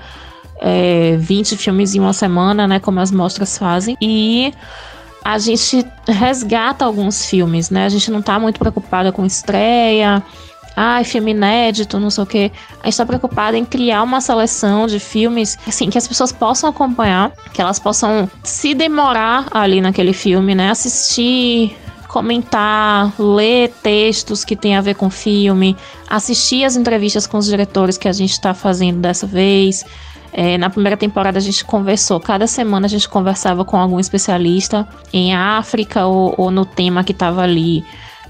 é, 0.61 1.17
20 1.17 1.57
filmes 1.57 1.95
em 1.95 1.99
uma 1.99 2.13
semana, 2.13 2.67
né? 2.67 2.79
Como 2.79 2.99
as 2.99 3.11
mostras 3.11 3.57
fazem. 3.57 3.97
E 4.01 4.53
a 5.23 5.37
gente 5.37 5.85
resgata 6.07 6.85
alguns 6.85 7.25
filmes, 7.25 7.69
né? 7.69 7.85
A 7.85 7.89
gente 7.89 8.11
não 8.11 8.19
está 8.19 8.39
muito 8.39 8.59
preocupada 8.59 9.11
com 9.11 9.25
estreia 9.25 10.23
ah, 10.75 11.03
filme 11.03 11.31
inédito, 11.31 11.99
não 11.99 12.09
sei 12.09 12.23
o 12.23 12.27
que. 12.27 12.51
A 12.81 12.85
gente 12.85 12.97
tá 12.97 13.05
preocupada 13.05 13.57
em 13.57 13.65
criar 13.65 14.03
uma 14.03 14.19
seleção 14.19 14.87
de 14.87 14.99
filmes, 14.99 15.57
assim, 15.67 15.89
que 15.89 15.97
as 15.97 16.07
pessoas 16.07 16.31
possam 16.31 16.69
acompanhar, 16.69 17.31
que 17.53 17.61
elas 17.61 17.79
possam 17.79 18.29
se 18.43 18.73
demorar 18.73 19.47
ali 19.51 19.81
naquele 19.81 20.13
filme, 20.13 20.55
né? 20.55 20.71
Assistir, 20.71 21.77
comentar, 22.13 23.11
ler 23.19 23.73
textos 23.81 24.45
que 24.45 24.55
tem 24.55 24.77
a 24.77 24.81
ver 24.81 24.93
com 24.93 25.09
filme, 25.09 25.75
assistir 26.07 26.63
as 26.63 26.75
entrevistas 26.75 27.25
com 27.25 27.39
os 27.39 27.47
diretores 27.47 27.97
que 27.97 28.07
a 28.07 28.13
gente 28.13 28.33
está 28.33 28.53
fazendo 28.53 28.99
dessa 28.99 29.25
vez. 29.25 29.83
É, 30.31 30.55
na 30.59 30.69
primeira 30.69 30.95
temporada 30.95 31.39
a 31.39 31.41
gente 31.41 31.65
conversou, 31.65 32.19
cada 32.19 32.45
semana 32.45 32.85
a 32.85 32.89
gente 32.89 33.09
conversava 33.09 33.65
com 33.65 33.77
algum 33.77 33.99
especialista 33.99 34.87
em 35.11 35.33
África 35.33 36.05
ou, 36.05 36.35
ou 36.37 36.51
no 36.51 36.65
tema 36.65 37.03
que 37.03 37.13
estava 37.13 37.41
ali 37.41 37.83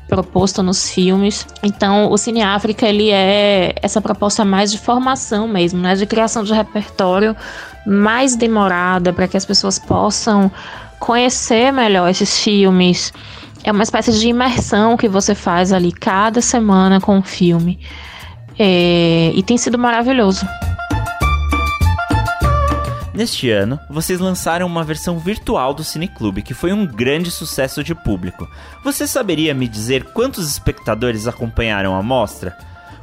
proposto 0.08 0.64
nos 0.64 0.90
filmes. 0.90 1.46
Então, 1.62 2.10
o 2.10 2.18
Cine 2.18 2.42
África, 2.42 2.88
ele 2.88 3.10
é 3.10 3.76
essa 3.82 4.00
proposta 4.00 4.46
mais 4.46 4.72
de 4.72 4.78
formação 4.78 5.46
mesmo, 5.46 5.82
né? 5.82 5.96
De 5.96 6.06
criação 6.06 6.42
de 6.46 6.54
repertório 6.54 7.36
mais 7.86 8.34
demorada 8.38 9.12
para 9.12 9.28
que 9.28 9.36
as 9.36 9.46
pessoas 9.46 9.78
possam 9.78 10.50
conhecer 11.00 11.74
melhor 11.74 12.10
esses 12.10 12.40
filmes. 12.42 13.12
É 13.64 13.72
uma 13.72 13.84
espécie 13.84 14.12
de 14.12 14.28
imersão 14.28 14.98
que 14.98 15.08
você 15.08 15.34
faz 15.34 15.72
ali 15.72 15.92
cada 15.92 16.42
semana 16.42 17.00
com 17.00 17.20
o 17.20 17.24
filme. 17.24 17.80
É, 18.60 19.32
e 19.34 19.42
tem 19.42 19.58
sido 19.58 19.80
maravilhoso. 19.80 20.46
Neste 23.14 23.50
ano, 23.50 23.80
vocês 23.90 24.20
lançaram 24.20 24.68
uma 24.68 24.84
versão 24.84 25.18
virtual 25.18 25.74
do 25.74 25.84
Cineclube 25.84 26.42
que 26.42 26.54
foi 26.54 26.74
um 26.74 26.86
grande 26.86 27.32
sucesso 27.32 27.84
de 27.84 27.96
público. 27.96 28.50
Você 28.84 29.08
saberia 29.08 29.54
me 29.54 29.68
dizer 29.68 30.04
quantos 30.12 30.50
espectadores 30.50 31.26
acompanharam 31.26 31.96
a 31.96 32.04
mostra? 32.04 32.58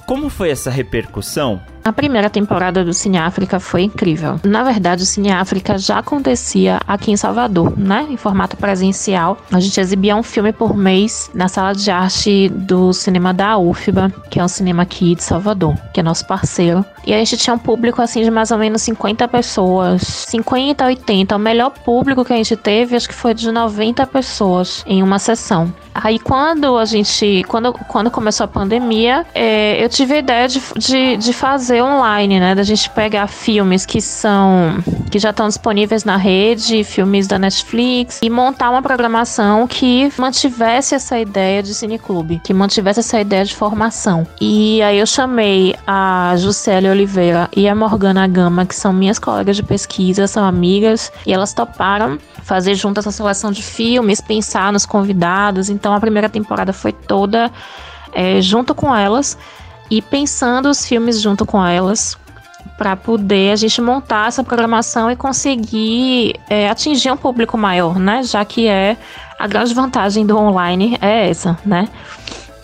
Como 0.07 0.29
foi 0.29 0.51
essa 0.51 0.71
repercussão? 0.71 1.63
A 1.85 1.93
primeira 1.93 2.29
temporada 2.29 2.85
do 2.85 2.93
Cine 2.93 3.19
África 3.19 3.59
foi 3.59 3.83
incrível. 3.83 4.39
Na 4.45 4.63
verdade, 4.63 5.03
o 5.03 5.07
Cine 5.07 5.31
África 5.31 5.79
já 5.79 5.99
acontecia 5.99 6.79
aqui 6.87 7.11
em 7.11 7.17
Salvador, 7.17 7.73
né? 7.79 8.07
Em 8.11 8.17
formato 8.17 8.57
presencial. 8.57 9.39
A 9.51 9.61
gente 9.61 9.81
exibia 9.81 10.15
um 10.15 10.23
filme 10.23 10.53
por 10.53 10.77
mês 10.77 11.31
na 11.35 11.49
sala 11.49 11.73
de 11.73 11.91
arte 11.91 12.49
do 12.51 12.93
cinema 12.93 13.33
da 13.33 13.57
UFBA, 13.57 14.13
que 14.31 14.39
é 14.39 14.45
um 14.45 14.49
cinema 14.49 14.83
aqui 14.83 15.15
de 15.15 15.25
Salvador, 15.25 15.75
que 15.93 16.01
é 16.01 16.03
nosso 16.03 16.27
parceiro. 16.27 16.85
E 17.07 17.15
a 17.15 17.19
gente 17.19 17.39
tinha 17.39 17.55
um 17.55 17.59
público 17.59 18.03
assim 18.03 18.23
de 18.23 18.31
mais 18.31 18.51
ou 18.51 18.59
menos 18.59 18.83
50 18.83 19.27
pessoas, 19.29 20.03
50, 20.03 20.85
80. 20.85 21.35
O 21.35 21.39
melhor 21.39 21.71
público 21.71 22.25
que 22.25 22.33
a 22.33 22.37
gente 22.37 22.57
teve, 22.57 22.95
acho 22.95 23.09
que 23.09 23.15
foi 23.15 23.33
de 23.33 23.51
90 23.51 24.07
pessoas 24.07 24.85
em 24.87 25.03
uma 25.03 25.19
sessão. 25.19 25.73
Aí 25.95 26.19
quando 26.19 26.77
a 26.77 26.85
gente, 26.85 27.45
quando, 27.49 27.73
quando 27.73 28.11
começou 28.11 28.45
a 28.45 28.49
pandemia, 28.49 29.27
é, 29.35 29.83
eu 29.83 29.89
tive 29.89 30.15
a 30.15 30.19
ideia 30.19 30.49
de, 30.49 30.61
de, 30.77 31.17
de 31.17 31.33
fazer 31.33 31.80
fazer 31.81 31.83
online, 31.83 32.41
né? 32.41 32.55
Da 32.55 32.63
gente 32.63 32.89
pegar 32.91 33.27
filmes 33.27 33.87
que 33.87 34.01
são 34.01 34.83
que 35.11 35.19
já 35.19 35.31
estão 35.31 35.49
disponíveis 35.49 36.05
na 36.05 36.17
rede, 36.17 36.85
filmes 36.85 37.27
da 37.27 37.39
Netflix 37.39 38.21
e 38.23 38.31
montar 38.31 38.71
uma 38.71 38.81
programação 38.81 39.67
que 39.67 40.13
mantivesse 40.17 40.95
essa 40.95 41.19
ideia 41.19 41.63
de 41.63 41.75
cineclube, 41.75 42.41
que 42.45 42.55
mantivesse 42.55 43.01
essa 43.01 43.21
ideia 43.21 43.45
de 43.45 43.55
formação. 43.55 44.27
E 44.41 44.81
aí 44.83 44.99
eu 44.99 45.07
chamei 45.07 45.75
a 45.87 46.35
Juscelia 46.37 46.93
Oliveira 46.93 47.49
e 47.57 47.69
a 47.69 47.75
Morgana 47.75 48.27
Gama, 48.29 48.65
que 48.65 48.75
são 48.75 48.93
minhas 48.93 49.19
colegas 49.19 49.57
de 49.57 49.65
pesquisa, 49.65 50.29
são 50.29 50.45
amigas, 50.45 51.13
e 51.27 51.33
elas 51.33 51.53
toparam 51.53 52.19
fazer 52.45 52.75
juntas 52.75 53.07
a 53.07 53.11
seleção 53.11 53.51
de 53.51 53.63
filmes, 53.63 54.21
pensar 54.21 54.73
nos 54.73 54.87
convidados. 54.87 55.69
Então 55.69 55.93
a 55.93 56.01
primeira 56.01 56.29
temporada 56.29 56.73
foi 56.73 56.93
toda 56.93 57.51
é, 58.13 58.41
junto 58.41 58.75
com 58.77 58.95
elas 58.95 59.37
e 59.91 60.01
pensando 60.01 60.69
os 60.69 60.87
filmes 60.87 61.21
junto 61.21 61.45
com 61.45 61.65
elas 61.65 62.17
para 62.79 62.97
poder 62.97 63.53
a 63.53 63.57
gente 63.57 63.81
montar 63.81 64.29
essa 64.29 64.43
programação 64.43 65.11
e 65.11 65.17
conseguir 65.17 66.35
é, 66.49 66.69
atingir 66.69 67.11
um 67.11 67.17
público 67.17 67.59
maior, 67.59 67.99
né? 67.99 68.23
Já 68.23 68.45
que 68.45 68.69
é 68.69 68.97
a 69.39 69.47
grande 69.47 69.75
vantagem 69.75 70.25
do 70.25 70.37
online 70.37 70.97
é 71.01 71.29
essa, 71.29 71.59
né? 71.65 71.89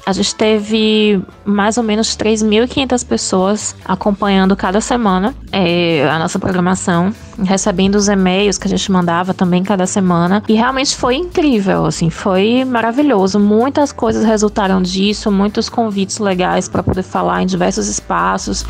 A 0.07 0.13
gente 0.13 0.37
teve 0.37 1.21
mais 1.45 1.77
ou 1.77 1.83
menos 1.83 2.17
3.500 2.17 3.05
pessoas 3.05 3.75
acompanhando 3.85 4.55
cada 4.55 4.81
semana 4.81 5.35
é, 5.51 6.09
a 6.09 6.17
nossa 6.17 6.39
programação, 6.39 7.13
recebendo 7.43 7.97
os 7.97 8.07
e-mails 8.07 8.57
que 8.57 8.69
a 8.69 8.71
gente 8.71 8.93
mandava 8.93 9.35
também 9.35 9.65
cada 9.65 9.85
semana. 9.85 10.45
E 10.49 10.55
realmente 10.55 10.95
foi 10.95 11.17
incrível, 11.17 11.85
assim, 11.87 12.09
foi 12.09 12.65
maravilhoso. 12.65 13.41
Muitas 13.41 13.91
coisas 13.91 14.25
resultaram 14.25 14.81
disso, 14.81 15.33
muitos 15.33 15.69
convites 15.69 16.19
legais 16.19 16.69
para 16.69 16.85
poder 16.85 17.03
falar 17.03 17.43
em 17.43 17.47
diversos 17.47 17.89
espaços. 17.89 18.65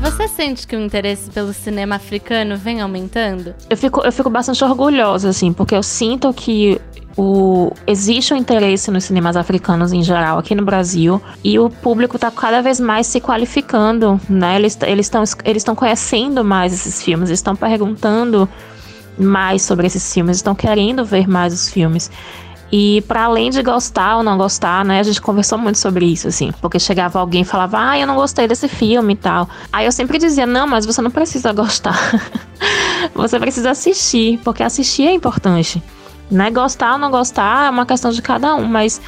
Você 0.00 0.28
sente 0.28 0.66
que 0.66 0.76
o 0.76 0.80
interesse 0.80 1.30
pelo 1.30 1.52
cinema 1.52 1.96
africano 1.96 2.56
vem 2.56 2.80
aumentando? 2.80 3.54
Eu 3.70 3.76
fico, 3.76 4.00
eu 4.00 4.12
fico 4.12 4.28
bastante 4.28 4.62
orgulhosa, 4.64 5.30
assim, 5.30 5.50
porque 5.50 5.74
eu 5.74 5.82
sinto 5.82 6.32
que 6.34 6.80
o, 7.16 7.72
existe 7.86 8.32
um 8.32 8.36
interesse 8.36 8.90
nos 8.90 9.04
cinemas 9.04 9.36
africanos 9.36 9.92
em 9.92 10.02
geral 10.02 10.38
aqui 10.38 10.54
no 10.54 10.64
Brasil 10.64 11.20
e 11.42 11.58
o 11.58 11.68
público 11.68 12.16
está 12.16 12.30
cada 12.30 12.62
vez 12.62 12.78
mais 12.78 13.06
se 13.06 13.20
qualificando, 13.20 14.20
né? 14.28 14.56
Eles 14.56 14.78
estão 15.00 15.22
eles 15.44 15.60
estão 15.60 15.74
conhecendo 15.74 16.44
mais 16.44 16.72
esses 16.72 17.02
filmes, 17.02 17.30
estão 17.30 17.56
perguntando 17.56 18.48
mais 19.18 19.62
sobre 19.62 19.86
esses 19.86 20.12
filmes, 20.12 20.36
estão 20.38 20.54
querendo 20.54 21.04
ver 21.04 21.28
mais 21.28 21.52
os 21.52 21.68
filmes. 21.68 22.10
E 22.72 23.02
para 23.02 23.24
além 23.24 23.50
de 23.50 23.62
gostar 23.62 24.16
ou 24.16 24.22
não 24.22 24.38
gostar, 24.38 24.84
né, 24.84 25.00
a 25.00 25.02
gente 25.02 25.20
conversou 25.20 25.58
muito 25.58 25.76
sobre 25.76 26.06
isso, 26.06 26.28
assim, 26.28 26.52
porque 26.60 26.78
chegava 26.78 27.18
alguém 27.18 27.42
e 27.42 27.44
falava, 27.44 27.90
ah, 27.90 27.98
eu 27.98 28.06
não 28.06 28.14
gostei 28.14 28.46
desse 28.46 28.68
filme 28.68 29.14
e 29.14 29.16
tal. 29.16 29.48
Aí 29.72 29.86
eu 29.86 29.92
sempre 29.92 30.18
dizia, 30.18 30.46
não, 30.46 30.68
mas 30.68 30.86
você 30.86 31.02
não 31.02 31.10
precisa 31.10 31.50
gostar. 31.52 31.98
você 33.12 33.40
precisa 33.40 33.72
assistir, 33.72 34.38
porque 34.44 34.62
assistir 34.62 35.08
é 35.08 35.12
importante. 35.12 35.82
Né? 36.30 36.50
Gostar 36.50 36.92
ou 36.92 36.98
não 36.98 37.10
gostar 37.10 37.66
é 37.66 37.70
uma 37.70 37.84
questão 37.84 38.10
de 38.10 38.22
cada 38.22 38.54
um, 38.54 38.64
mas 38.64 39.00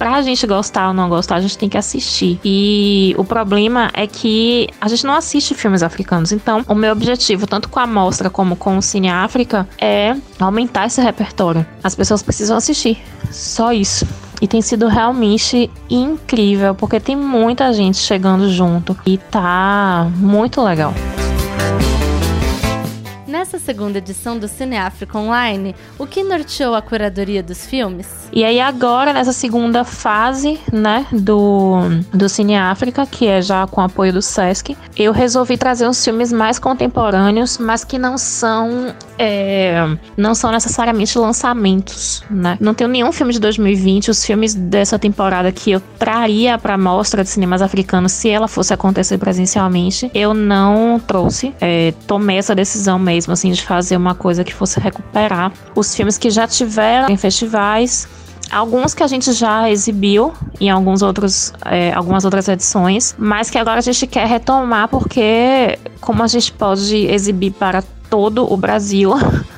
pra 0.00 0.22
gente 0.22 0.46
gostar 0.46 0.88
ou 0.88 0.94
não 0.94 1.10
gostar, 1.10 1.36
a 1.36 1.40
gente 1.42 1.58
tem 1.58 1.68
que 1.68 1.76
assistir. 1.76 2.40
E 2.42 3.14
o 3.18 3.24
problema 3.24 3.90
é 3.92 4.06
que 4.06 4.66
a 4.80 4.88
gente 4.88 5.04
não 5.04 5.12
assiste 5.12 5.54
filmes 5.54 5.82
africanos. 5.82 6.32
Então, 6.32 6.64
o 6.66 6.74
meu 6.74 6.90
objetivo, 6.90 7.46
tanto 7.46 7.68
com 7.68 7.78
a 7.78 7.86
mostra 7.86 8.30
como 8.30 8.56
com 8.56 8.78
o 8.78 8.82
Cine 8.82 9.10
África, 9.10 9.68
é 9.78 10.16
aumentar 10.38 10.86
esse 10.86 11.02
repertório. 11.02 11.66
As 11.84 11.94
pessoas 11.94 12.22
precisam 12.22 12.56
assistir. 12.56 12.98
Só 13.30 13.74
isso. 13.74 14.06
E 14.40 14.48
tem 14.48 14.62
sido 14.62 14.88
realmente 14.88 15.70
incrível, 15.90 16.74
porque 16.74 16.98
tem 16.98 17.14
muita 17.14 17.70
gente 17.74 17.98
chegando 17.98 18.48
junto 18.48 18.96
e 19.04 19.18
tá 19.18 20.10
muito 20.16 20.62
legal. 20.62 20.94
Nessa 23.30 23.60
segunda 23.60 23.98
edição 23.98 24.36
do 24.36 24.48
Cine 24.48 24.76
África 24.76 25.16
Online, 25.16 25.72
o 25.96 26.04
que 26.04 26.24
norteou 26.24 26.74
a 26.74 26.82
curadoria 26.82 27.44
dos 27.44 27.64
filmes? 27.64 28.28
E 28.32 28.44
aí 28.44 28.58
agora, 28.58 29.12
nessa 29.12 29.32
segunda 29.32 29.84
fase, 29.84 30.58
né, 30.72 31.06
do, 31.12 31.78
do 32.12 32.28
Cine 32.28 32.56
África, 32.56 33.06
que 33.06 33.28
é 33.28 33.40
já 33.40 33.68
com 33.68 33.80
apoio 33.80 34.12
do 34.12 34.20
Sesc, 34.20 34.76
eu 34.96 35.12
resolvi 35.12 35.56
trazer 35.56 35.86
uns 35.86 36.04
filmes 36.04 36.32
mais 36.32 36.58
contemporâneos, 36.58 37.56
mas 37.56 37.84
que 37.84 37.98
não 38.00 38.18
são 38.18 38.92
é, 39.22 39.86
não 40.16 40.34
são 40.34 40.50
necessariamente 40.50 41.18
lançamentos, 41.18 42.24
né? 42.30 42.56
Não 42.58 42.72
tenho 42.72 42.88
nenhum 42.88 43.12
filme 43.12 43.34
de 43.34 43.38
2020, 43.38 44.10
os 44.10 44.24
filmes 44.24 44.54
dessa 44.54 44.98
temporada 44.98 45.52
que 45.52 45.72
eu 45.72 45.80
traria 45.98 46.56
para 46.56 46.78
mostra 46.78 47.22
de 47.22 47.28
cinemas 47.28 47.60
africanos 47.60 48.12
se 48.12 48.30
ela 48.30 48.48
fosse 48.48 48.72
acontecer 48.72 49.18
presencialmente, 49.18 50.10
eu 50.14 50.32
não 50.32 50.98
trouxe. 50.98 51.54
É, 51.60 51.92
tomei 52.06 52.38
essa 52.38 52.54
decisão 52.54 52.98
mesmo, 52.98 53.19
assim, 53.28 53.50
de 53.52 53.62
fazer 53.62 53.96
uma 53.96 54.14
coisa 54.14 54.44
que 54.44 54.54
fosse 54.54 54.78
recuperar 54.78 55.52
os 55.74 55.94
filmes 55.94 56.16
que 56.16 56.30
já 56.30 56.46
tiveram 56.46 57.08
em 57.08 57.16
festivais 57.16 58.08
alguns 58.50 58.94
que 58.94 59.02
a 59.02 59.06
gente 59.06 59.32
já 59.32 59.70
exibiu 59.70 60.32
em 60.60 60.68
alguns 60.68 61.02
outros, 61.02 61.52
é, 61.64 61.92
algumas 61.92 62.24
outras 62.24 62.48
edições, 62.48 63.14
mas 63.16 63.48
que 63.48 63.56
agora 63.56 63.78
a 63.78 63.82
gente 63.82 64.06
quer 64.06 64.26
retomar 64.26 64.88
porque 64.88 65.78
como 66.00 66.22
a 66.22 66.26
gente 66.26 66.52
pode 66.52 66.96
exibir 67.06 67.52
para 67.52 67.82
todo 68.10 68.52
o 68.52 68.56
Brasil, 68.56 69.12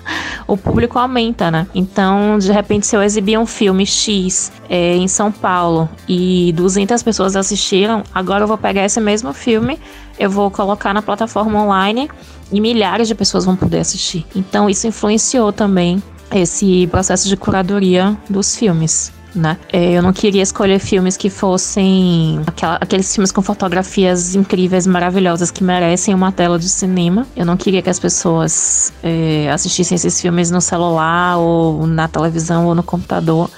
o 0.46 0.56
público 0.56 0.98
aumenta, 0.98 1.50
né? 1.50 1.66
Então, 1.74 2.38
de 2.38 2.50
repente, 2.52 2.86
se 2.86 2.96
eu 2.96 3.02
exibir 3.02 3.38
um 3.38 3.46
filme 3.46 3.86
X 3.86 4.52
é, 4.68 4.96
em 4.96 5.08
São 5.08 5.30
Paulo 5.30 5.88
e 6.08 6.52
200 6.56 7.02
pessoas 7.02 7.36
assistiram, 7.36 8.02
agora 8.14 8.44
eu 8.44 8.48
vou 8.48 8.58
pegar 8.58 8.84
esse 8.84 9.00
mesmo 9.00 9.32
filme, 9.32 9.78
eu 10.18 10.30
vou 10.30 10.50
colocar 10.50 10.92
na 10.92 11.02
plataforma 11.02 11.62
online 11.62 12.10
e 12.50 12.60
milhares 12.60 13.08
de 13.08 13.14
pessoas 13.14 13.44
vão 13.44 13.56
poder 13.56 13.78
assistir. 13.78 14.26
Então, 14.34 14.68
isso 14.68 14.86
influenciou 14.86 15.52
também 15.52 16.02
esse 16.34 16.86
processo 16.88 17.28
de 17.28 17.36
curadoria 17.36 18.16
dos 18.28 18.56
filmes 18.56 19.12
né? 19.34 19.56
É, 19.72 19.92
eu 19.92 20.02
não 20.02 20.12
queria 20.12 20.42
escolher 20.42 20.78
filmes 20.78 21.16
que 21.16 21.30
fossem 21.30 22.40
aquela, 22.46 22.76
aqueles 22.76 23.12
filmes 23.14 23.32
com 23.32 23.42
fotografias 23.42 24.34
incríveis, 24.34 24.86
maravilhosas, 24.86 25.50
que 25.50 25.64
merecem 25.64 26.14
uma 26.14 26.30
tela 26.30 26.58
de 26.58 26.68
cinema. 26.68 27.26
Eu 27.36 27.46
não 27.46 27.56
queria 27.56 27.82
que 27.82 27.90
as 27.90 27.98
pessoas 27.98 28.92
é, 29.02 29.50
assistissem 29.50 29.96
esses 29.96 30.20
filmes 30.20 30.50
no 30.50 30.60
celular, 30.60 31.38
ou 31.38 31.86
na 31.86 32.08
televisão, 32.08 32.66
ou 32.66 32.74
no 32.74 32.82
computador. 32.82 33.50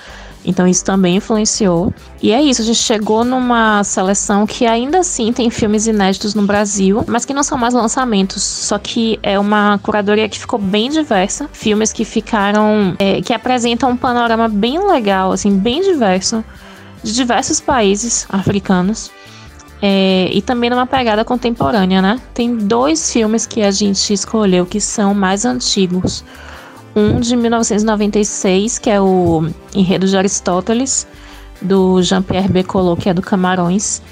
Então 0.44 0.66
isso 0.66 0.84
também 0.84 1.16
influenciou. 1.16 1.92
E 2.22 2.32
é 2.32 2.40
isso, 2.40 2.62
a 2.62 2.64
gente 2.64 2.78
chegou 2.78 3.24
numa 3.24 3.82
seleção 3.82 4.46
que 4.46 4.66
ainda 4.66 4.98
assim 4.98 5.32
tem 5.32 5.48
filmes 5.50 5.86
inéditos 5.86 6.34
no 6.34 6.42
Brasil, 6.42 7.02
mas 7.06 7.24
que 7.24 7.32
não 7.32 7.42
são 7.42 7.56
mais 7.56 7.72
lançamentos. 7.72 8.42
Só 8.42 8.78
que 8.78 9.18
é 9.22 9.38
uma 9.38 9.78
curadoria 9.82 10.28
que 10.28 10.38
ficou 10.38 10.58
bem 10.58 10.90
diversa. 10.90 11.48
Filmes 11.52 11.92
que 11.92 12.04
ficaram. 12.04 12.94
É, 12.98 13.22
que 13.22 13.32
apresentam 13.32 13.90
um 13.90 13.96
panorama 13.96 14.48
bem 14.48 14.86
legal, 14.86 15.32
assim, 15.32 15.56
bem 15.56 15.80
diverso, 15.82 16.44
de 17.02 17.12
diversos 17.14 17.60
países 17.60 18.26
africanos. 18.28 19.10
É, 19.82 20.30
e 20.32 20.40
também 20.40 20.70
numa 20.70 20.86
pegada 20.86 21.24
contemporânea, 21.24 22.00
né? 22.00 22.20
Tem 22.32 22.56
dois 22.56 23.12
filmes 23.12 23.46
que 23.46 23.62
a 23.62 23.70
gente 23.70 24.12
escolheu 24.12 24.64
que 24.64 24.80
são 24.80 25.12
mais 25.12 25.44
antigos 25.44 26.24
um 26.94 27.20
de 27.20 27.36
1996, 27.36 28.78
que 28.78 28.90
é 28.90 29.00
o 29.00 29.48
Enredo 29.74 30.06
de 30.06 30.16
Aristóteles, 30.16 31.06
do 31.60 32.02
Jean-Pierre 32.02 32.48
Becolot, 32.48 33.00
que 33.00 33.08
é 33.08 33.14
do 33.14 33.22
Camarões, 33.22 34.02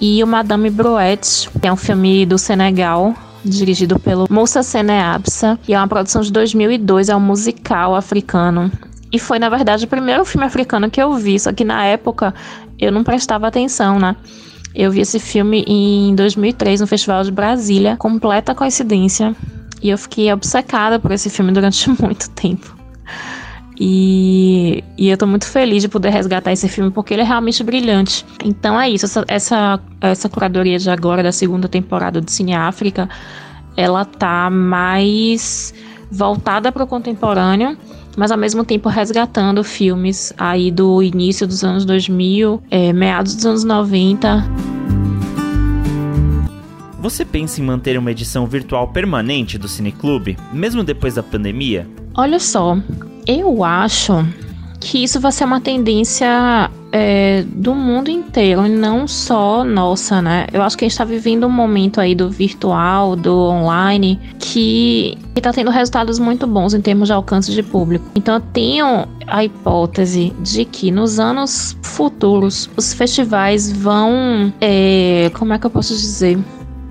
e 0.00 0.22
o 0.22 0.26
Madame 0.26 0.70
Brouette, 0.70 1.48
que 1.60 1.66
é 1.66 1.72
um 1.72 1.76
filme 1.76 2.24
do 2.24 2.38
Senegal, 2.38 3.14
dirigido 3.44 3.98
pelo 3.98 4.26
Moussa 4.30 4.62
Sene 4.62 4.92
Absa, 4.92 5.58
e 5.66 5.74
é 5.74 5.78
uma 5.78 5.88
produção 5.88 6.22
de 6.22 6.32
2002, 6.32 7.08
é 7.08 7.16
um 7.16 7.20
musical 7.20 7.94
africano. 7.94 8.70
E 9.12 9.18
foi, 9.18 9.38
na 9.38 9.48
verdade, 9.48 9.84
o 9.84 9.88
primeiro 9.88 10.24
filme 10.24 10.46
africano 10.46 10.90
que 10.90 11.02
eu 11.02 11.12
vi, 11.14 11.38
só 11.38 11.52
que 11.52 11.64
na 11.64 11.84
época 11.84 12.34
eu 12.78 12.92
não 12.92 13.02
prestava 13.02 13.46
atenção, 13.46 13.98
né? 13.98 14.14
Eu 14.74 14.90
vi 14.92 15.00
esse 15.00 15.18
filme 15.18 15.64
em 15.66 16.14
2003 16.14 16.80
no 16.80 16.86
Festival 16.86 17.24
de 17.24 17.32
Brasília, 17.32 17.96
completa 17.96 18.54
coincidência. 18.54 19.34
E 19.82 19.90
eu 19.90 19.98
fiquei 19.98 20.32
obcecada 20.32 20.98
por 20.98 21.10
esse 21.12 21.30
filme 21.30 21.52
durante 21.52 21.88
muito 22.00 22.28
tempo. 22.30 22.80
E, 23.82 24.84
e 24.98 25.08
eu 25.08 25.16
tô 25.16 25.26
muito 25.26 25.46
feliz 25.46 25.82
de 25.82 25.88
poder 25.88 26.10
resgatar 26.10 26.52
esse 26.52 26.68
filme 26.68 26.90
porque 26.90 27.14
ele 27.14 27.22
é 27.22 27.24
realmente 27.24 27.64
brilhante. 27.64 28.26
Então 28.44 28.78
é 28.78 28.90
isso, 28.90 29.06
essa, 29.06 29.24
essa, 29.26 29.80
essa 30.02 30.28
curadoria 30.28 30.78
de 30.78 30.90
agora, 30.90 31.22
da 31.22 31.32
segunda 31.32 31.66
temporada 31.66 32.20
do 32.20 32.30
Cine 32.30 32.52
África, 32.52 33.08
ela 33.74 34.04
tá 34.04 34.50
mais 34.50 35.72
voltada 36.10 36.70
para 36.70 36.84
o 36.84 36.86
contemporâneo, 36.86 37.74
mas 38.18 38.30
ao 38.30 38.36
mesmo 38.36 38.64
tempo 38.64 38.90
resgatando 38.90 39.64
filmes 39.64 40.30
aí 40.36 40.70
do 40.70 41.02
início 41.02 41.46
dos 41.46 41.64
anos 41.64 41.86
2000, 41.86 42.62
é, 42.70 42.92
meados 42.92 43.34
dos 43.34 43.46
anos 43.46 43.64
90. 43.64 44.79
Você 47.00 47.24
pensa 47.24 47.62
em 47.62 47.64
manter 47.64 47.98
uma 47.98 48.10
edição 48.10 48.46
virtual 48.46 48.88
permanente 48.88 49.56
do 49.56 49.66
Cineclube, 49.66 50.36
mesmo 50.52 50.84
depois 50.84 51.14
da 51.14 51.22
pandemia? 51.22 51.88
Olha 52.14 52.38
só, 52.38 52.76
eu 53.26 53.64
acho 53.64 54.22
que 54.78 55.02
isso 55.02 55.18
vai 55.18 55.32
ser 55.32 55.44
uma 55.44 55.62
tendência 55.62 56.70
é, 56.92 57.42
do 57.46 57.74
mundo 57.74 58.10
inteiro 58.10 58.66
e 58.66 58.68
não 58.68 59.08
só 59.08 59.64
nossa, 59.64 60.20
né? 60.20 60.46
Eu 60.52 60.62
acho 60.62 60.76
que 60.76 60.84
a 60.84 60.88
gente 60.88 60.92
está 60.92 61.04
vivendo 61.04 61.46
um 61.46 61.50
momento 61.50 62.02
aí 62.02 62.14
do 62.14 62.28
virtual, 62.28 63.16
do 63.16 63.34
online, 63.34 64.20
que 64.38 65.16
está 65.34 65.54
tendo 65.54 65.70
resultados 65.70 66.18
muito 66.18 66.46
bons 66.46 66.74
em 66.74 66.82
termos 66.82 67.08
de 67.08 67.14
alcance 67.14 67.50
de 67.50 67.62
público. 67.62 68.04
Então 68.14 68.34
eu 68.34 68.40
tenho 68.40 69.08
a 69.26 69.42
hipótese 69.42 70.34
de 70.40 70.66
que 70.66 70.90
nos 70.90 71.18
anos 71.18 71.76
futuros 71.82 72.68
os 72.76 72.92
festivais 72.92 73.72
vão, 73.72 74.52
é, 74.60 75.30
como 75.32 75.54
é 75.54 75.58
que 75.58 75.64
eu 75.64 75.70
posso 75.70 75.94
dizer? 75.94 76.38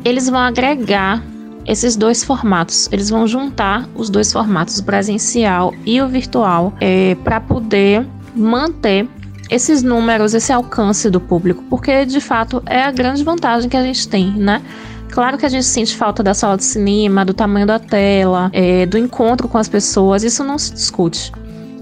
Eles 0.03 0.29
vão 0.29 0.39
agregar 0.39 1.23
esses 1.65 1.95
dois 1.95 2.23
formatos. 2.23 2.89
Eles 2.91 3.09
vão 3.09 3.27
juntar 3.27 3.87
os 3.95 4.09
dois 4.09 4.31
formatos, 4.31 4.79
o 4.79 4.83
presencial 4.83 5.73
e 5.85 6.01
o 6.01 6.07
virtual, 6.07 6.73
é, 6.79 7.15
para 7.23 7.39
poder 7.39 8.05
manter 8.35 9.07
esses 9.49 9.81
números, 9.81 10.33
esse 10.33 10.51
alcance 10.51 11.09
do 11.09 11.19
público, 11.19 11.63
porque 11.69 12.05
de 12.05 12.21
fato 12.21 12.61
é 12.65 12.83
a 12.83 12.91
grande 12.91 13.23
vantagem 13.23 13.69
que 13.69 13.77
a 13.77 13.83
gente 13.83 14.07
tem, 14.07 14.31
né? 14.31 14.61
Claro 15.09 15.39
que 15.39 15.45
a 15.45 15.49
gente 15.49 15.65
sente 15.65 15.95
falta 15.95 16.21
da 16.21 16.35
sala 16.35 16.55
de 16.55 16.63
cinema, 16.63 17.25
do 17.25 17.33
tamanho 17.33 17.65
da 17.65 17.79
tela, 17.79 18.51
é, 18.53 18.85
do 18.85 18.95
encontro 18.97 19.47
com 19.47 19.57
as 19.57 19.67
pessoas, 19.67 20.23
isso 20.23 20.43
não 20.43 20.57
se 20.57 20.71
discute. 20.71 21.31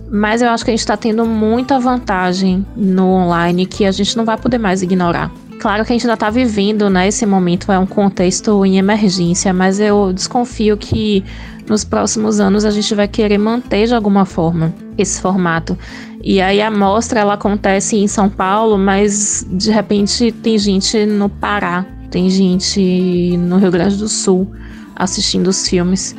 Mas 0.09 0.41
eu 0.41 0.49
acho 0.49 0.63
que 0.63 0.71
a 0.71 0.73
gente 0.73 0.79
está 0.79 0.95
tendo 0.95 1.25
muita 1.25 1.77
vantagem 1.77 2.65
no 2.73 3.07
online 3.09 3.65
que 3.65 3.85
a 3.85 3.91
gente 3.91 4.15
não 4.15 4.23
vai 4.23 4.37
poder 4.37 4.57
mais 4.57 4.81
ignorar. 4.81 5.29
Claro 5.59 5.83
que 5.83 5.91
a 5.91 5.95
gente 5.95 6.03
ainda 6.05 6.13
está 6.13 6.29
vivendo, 6.29 6.89
né? 6.89 7.07
Esse 7.07 7.25
momento 7.25 7.71
é 7.71 7.79
um 7.79 7.85
contexto 7.85 8.63
em 8.65 8.77
emergência, 8.77 9.51
mas 9.53 9.79
eu 9.79 10.13
desconfio 10.13 10.77
que 10.77 11.23
nos 11.67 11.83
próximos 11.83 12.39
anos 12.39 12.63
a 12.63 12.71
gente 12.71 12.93
vai 12.93 13.07
querer 13.07 13.37
manter 13.37 13.87
de 13.87 13.95
alguma 13.95 14.25
forma 14.25 14.73
esse 14.97 15.19
formato. 15.19 15.77
E 16.23 16.39
aí 16.41 16.61
a 16.61 16.69
mostra 16.69 17.19
ela 17.19 17.33
acontece 17.33 17.97
em 17.97 18.07
São 18.07 18.29
Paulo, 18.29 18.77
mas 18.77 19.45
de 19.49 19.71
repente 19.71 20.31
tem 20.31 20.57
gente 20.57 21.05
no 21.05 21.27
Pará, 21.29 21.85
tem 22.11 22.29
gente 22.29 23.35
no 23.37 23.57
Rio 23.57 23.71
Grande 23.71 23.97
do 23.97 24.07
Sul 24.07 24.51
assistindo 24.95 25.47
os 25.47 25.67
filmes. 25.67 26.15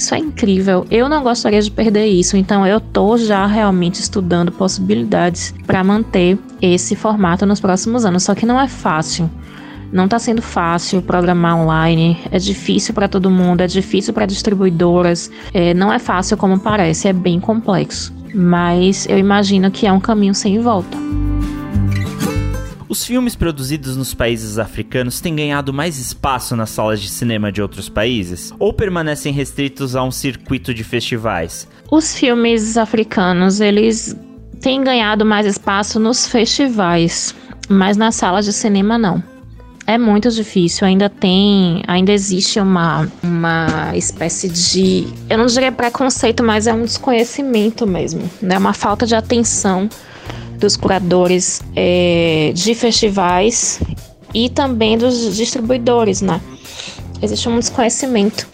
Isso 0.00 0.14
é 0.14 0.18
incrível. 0.18 0.86
Eu 0.90 1.10
não 1.10 1.22
gostaria 1.22 1.60
de 1.60 1.70
perder 1.70 2.06
isso, 2.06 2.34
então 2.34 2.66
eu 2.66 2.80
tô 2.80 3.18
já 3.18 3.44
realmente 3.44 4.00
estudando 4.00 4.50
possibilidades 4.50 5.54
para 5.66 5.84
manter 5.84 6.38
esse 6.62 6.96
formato 6.96 7.44
nos 7.44 7.60
próximos 7.60 8.06
anos. 8.06 8.22
Só 8.22 8.34
que 8.34 8.46
não 8.46 8.58
é 8.58 8.66
fácil. 8.66 9.30
Não 9.92 10.06
está 10.06 10.18
sendo 10.18 10.40
fácil 10.40 11.02
programar 11.02 11.58
online, 11.58 12.18
é 12.32 12.38
difícil 12.38 12.94
para 12.94 13.08
todo 13.08 13.30
mundo, 13.30 13.60
é 13.60 13.66
difícil 13.66 14.14
para 14.14 14.24
distribuidoras, 14.24 15.30
é, 15.52 15.74
não 15.74 15.92
é 15.92 15.98
fácil 15.98 16.34
como 16.38 16.58
parece, 16.58 17.06
é 17.06 17.12
bem 17.12 17.38
complexo. 17.38 18.10
Mas 18.32 19.06
eu 19.06 19.18
imagino 19.18 19.70
que 19.70 19.86
é 19.86 19.92
um 19.92 20.00
caminho 20.00 20.34
sem 20.34 20.60
volta. 20.60 20.96
Os 22.90 23.04
filmes 23.04 23.36
produzidos 23.36 23.96
nos 23.96 24.14
países 24.14 24.58
africanos 24.58 25.20
têm 25.20 25.36
ganhado 25.36 25.72
mais 25.72 25.96
espaço 25.96 26.56
nas 26.56 26.70
salas 26.70 27.00
de 27.00 27.08
cinema 27.08 27.52
de 27.52 27.62
outros 27.62 27.88
países? 27.88 28.52
Ou 28.58 28.72
permanecem 28.72 29.32
restritos 29.32 29.94
a 29.94 30.02
um 30.02 30.10
circuito 30.10 30.74
de 30.74 30.82
festivais? 30.82 31.68
Os 31.88 32.16
filmes 32.16 32.76
africanos, 32.76 33.60
eles 33.60 34.16
têm 34.60 34.82
ganhado 34.82 35.24
mais 35.24 35.46
espaço 35.46 36.00
nos 36.00 36.26
festivais, 36.26 37.32
mas 37.68 37.96
nas 37.96 38.16
salas 38.16 38.44
de 38.44 38.52
cinema 38.52 38.98
não. 38.98 39.22
É 39.86 39.96
muito 39.96 40.28
difícil, 40.28 40.84
ainda 40.84 41.08
tem, 41.08 41.84
ainda 41.86 42.10
existe 42.10 42.58
uma, 42.58 43.08
uma 43.22 43.92
espécie 43.94 44.48
de, 44.48 45.06
eu 45.28 45.38
não 45.38 45.46
diria 45.46 45.70
preconceito, 45.70 46.42
mas 46.42 46.66
é 46.66 46.72
um 46.72 46.82
desconhecimento 46.82 47.86
mesmo, 47.86 48.28
né? 48.42 48.58
Uma 48.58 48.72
falta 48.72 49.06
de 49.06 49.14
atenção 49.14 49.88
dos 50.60 50.76
curadores 50.76 51.62
é, 51.74 52.52
de 52.54 52.74
festivais 52.74 53.80
e 54.34 54.48
também 54.48 54.96
dos 54.96 55.36
distribuidores, 55.36 56.20
né? 56.20 56.40
Existe 57.20 57.48
um 57.48 57.58
desconhecimento. 57.58 58.46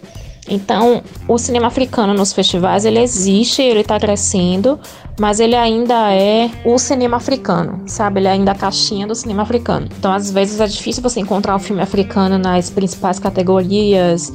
Então, 0.49 1.03
o 1.27 1.37
cinema 1.37 1.67
africano 1.67 2.13
nos 2.13 2.31
festivais, 2.31 2.85
ele 2.85 2.99
existe, 2.99 3.61
ele 3.61 3.81
está 3.81 3.99
crescendo, 3.99 4.79
mas 5.19 5.41
ele 5.41 5.55
ainda 5.55 6.13
é 6.13 6.49
o 6.63 6.77
cinema 6.79 7.17
africano, 7.17 7.81
sabe? 7.85 8.21
Ele 8.21 8.27
é 8.27 8.31
ainda 8.31 8.51
a 8.51 8.55
caixinha 8.55 9.05
do 9.05 9.13
cinema 9.13 9.43
africano. 9.43 9.89
Então, 9.97 10.11
às 10.13 10.31
vezes 10.31 10.59
é 10.61 10.67
difícil 10.67 11.03
você 11.03 11.19
encontrar 11.19 11.55
um 11.55 11.59
filme 11.59 11.81
africano 11.81 12.37
nas 12.37 12.69
principais 12.69 13.19
categorias, 13.19 14.31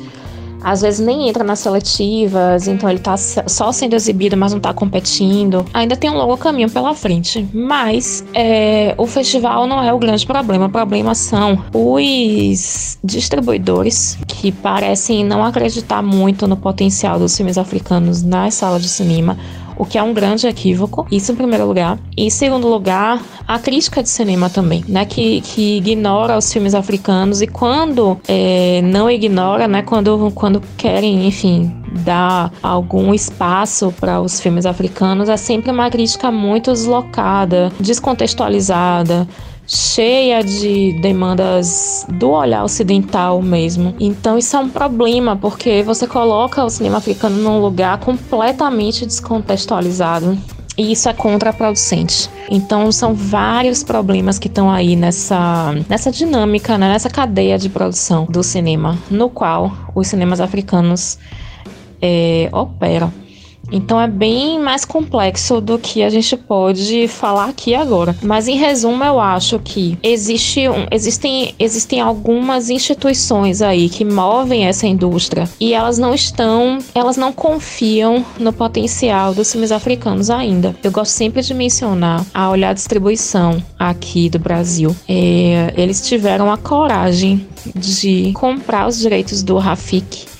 às 0.62 0.80
vezes 0.82 1.00
nem 1.00 1.28
entra 1.28 1.44
nas 1.44 1.58
seletivas, 1.58 2.68
então 2.68 2.88
ele 2.88 2.98
tá 2.98 3.16
só 3.16 3.72
sendo 3.72 3.94
exibido, 3.94 4.36
mas 4.36 4.52
não 4.52 4.60
tá 4.60 4.72
competindo. 4.72 5.64
Ainda 5.72 5.96
tem 5.96 6.10
um 6.10 6.16
longo 6.16 6.36
caminho 6.36 6.70
pela 6.70 6.94
frente. 6.94 7.46
Mas 7.52 8.24
é, 8.34 8.94
o 8.96 9.06
festival 9.06 9.66
não 9.66 9.82
é 9.82 9.92
o 9.92 9.98
grande 9.98 10.26
problema. 10.26 10.66
O 10.66 10.70
problema 10.70 11.14
são 11.14 11.62
os 11.72 12.98
distribuidores 13.02 14.18
que 14.26 14.52
parecem 14.52 15.24
não 15.24 15.44
acreditar 15.44 16.02
muito 16.02 16.46
no 16.46 16.56
potencial 16.56 17.18
dos 17.18 17.36
filmes 17.36 17.58
africanos 17.58 18.22
nas 18.22 18.54
salas 18.54 18.82
de 18.82 18.88
cinema 18.88 19.36
o 19.76 19.84
que 19.84 19.98
é 19.98 20.02
um 20.02 20.12
grande 20.12 20.46
equívoco, 20.46 21.06
isso 21.10 21.32
em 21.32 21.36
primeiro 21.36 21.66
lugar. 21.66 21.98
E 22.16 22.26
em 22.26 22.30
segundo 22.30 22.68
lugar, 22.68 23.22
a 23.46 23.58
crítica 23.58 24.02
de 24.02 24.08
cinema 24.08 24.48
também, 24.48 24.84
né, 24.88 25.04
que, 25.04 25.40
que 25.40 25.78
ignora 25.78 26.36
os 26.36 26.52
filmes 26.52 26.74
africanos 26.74 27.42
e 27.42 27.46
quando 27.46 28.18
é, 28.28 28.80
não 28.82 29.10
ignora, 29.10 29.66
né, 29.68 29.82
quando, 29.82 30.30
quando 30.34 30.62
querem, 30.76 31.26
enfim, 31.26 31.72
dar 32.04 32.52
algum 32.62 33.12
espaço 33.12 33.92
para 34.00 34.20
os 34.20 34.40
filmes 34.40 34.66
africanos, 34.66 35.28
é 35.28 35.36
sempre 35.36 35.70
uma 35.70 35.90
crítica 35.90 36.30
muito 36.30 36.72
deslocada, 36.72 37.70
descontextualizada, 37.78 39.28
cheia 39.66 40.42
de 40.42 40.92
demandas 41.00 42.06
do 42.08 42.30
olhar 42.30 42.64
ocidental 42.64 43.40
mesmo. 43.40 43.94
Então 43.98 44.36
isso 44.36 44.56
é 44.56 44.58
um 44.58 44.68
problema, 44.68 45.36
porque 45.36 45.82
você 45.82 46.06
coloca 46.06 46.64
o 46.64 46.70
cinema 46.70 46.98
africano 46.98 47.36
num 47.36 47.60
lugar 47.60 47.98
completamente 47.98 49.06
descontextualizado. 49.06 50.36
E 50.76 50.92
isso 50.92 51.08
é 51.08 51.12
contraproducente. 51.12 52.30
Então 52.50 52.90
são 52.90 53.14
vários 53.14 53.84
problemas 53.84 54.38
que 54.38 54.48
estão 54.48 54.70
aí 54.70 54.96
nessa, 54.96 55.72
nessa 55.88 56.10
dinâmica, 56.10 56.78
né? 56.78 56.88
nessa 56.88 57.10
cadeia 57.10 57.58
de 57.58 57.68
produção 57.68 58.24
do 58.24 58.42
cinema, 58.42 58.98
no 59.10 59.28
qual 59.28 59.70
os 59.94 60.08
cinemas 60.08 60.40
africanos 60.40 61.18
é, 62.00 62.48
operam. 62.52 63.12
Então 63.72 64.00
é 64.00 64.06
bem 64.06 64.60
mais 64.60 64.84
complexo 64.84 65.60
do 65.60 65.78
que 65.78 66.02
a 66.02 66.10
gente 66.10 66.36
pode 66.36 67.08
falar 67.08 67.46
aqui 67.46 67.74
agora. 67.74 68.14
Mas 68.22 68.46
em 68.46 68.56
resumo, 68.56 69.02
eu 69.02 69.18
acho 69.18 69.58
que 69.58 69.98
existe 70.02 70.68
um, 70.68 70.86
existem, 70.90 71.54
existem 71.58 72.00
algumas 72.00 72.70
instituições 72.70 73.62
aí 73.62 73.88
que 73.88 74.04
movem 74.04 74.66
essa 74.66 74.86
indústria 74.86 75.48
e 75.58 75.72
elas 75.72 75.98
não 75.98 76.14
estão, 76.14 76.78
elas 76.94 77.16
não 77.16 77.32
confiam 77.32 78.24
no 78.38 78.52
potencial 78.52 79.34
dos 79.34 79.50
filmes 79.50 79.72
africanos 79.72 80.30
ainda. 80.30 80.76
Eu 80.82 80.92
gosto 80.92 81.12
sempre 81.12 81.42
de 81.42 81.54
mencionar 81.54 82.24
a 82.34 82.50
olhar 82.50 82.74
distribuição 82.74 83.62
aqui 83.78 84.28
do 84.28 84.38
Brasil. 84.38 84.94
É, 85.08 85.72
eles 85.76 86.06
tiveram 86.06 86.52
a 86.52 86.58
coragem 86.58 87.46
de 87.74 88.32
comprar 88.32 88.86
os 88.86 88.98
direitos 88.98 89.42
do 89.42 89.56
Rafik 89.58 90.31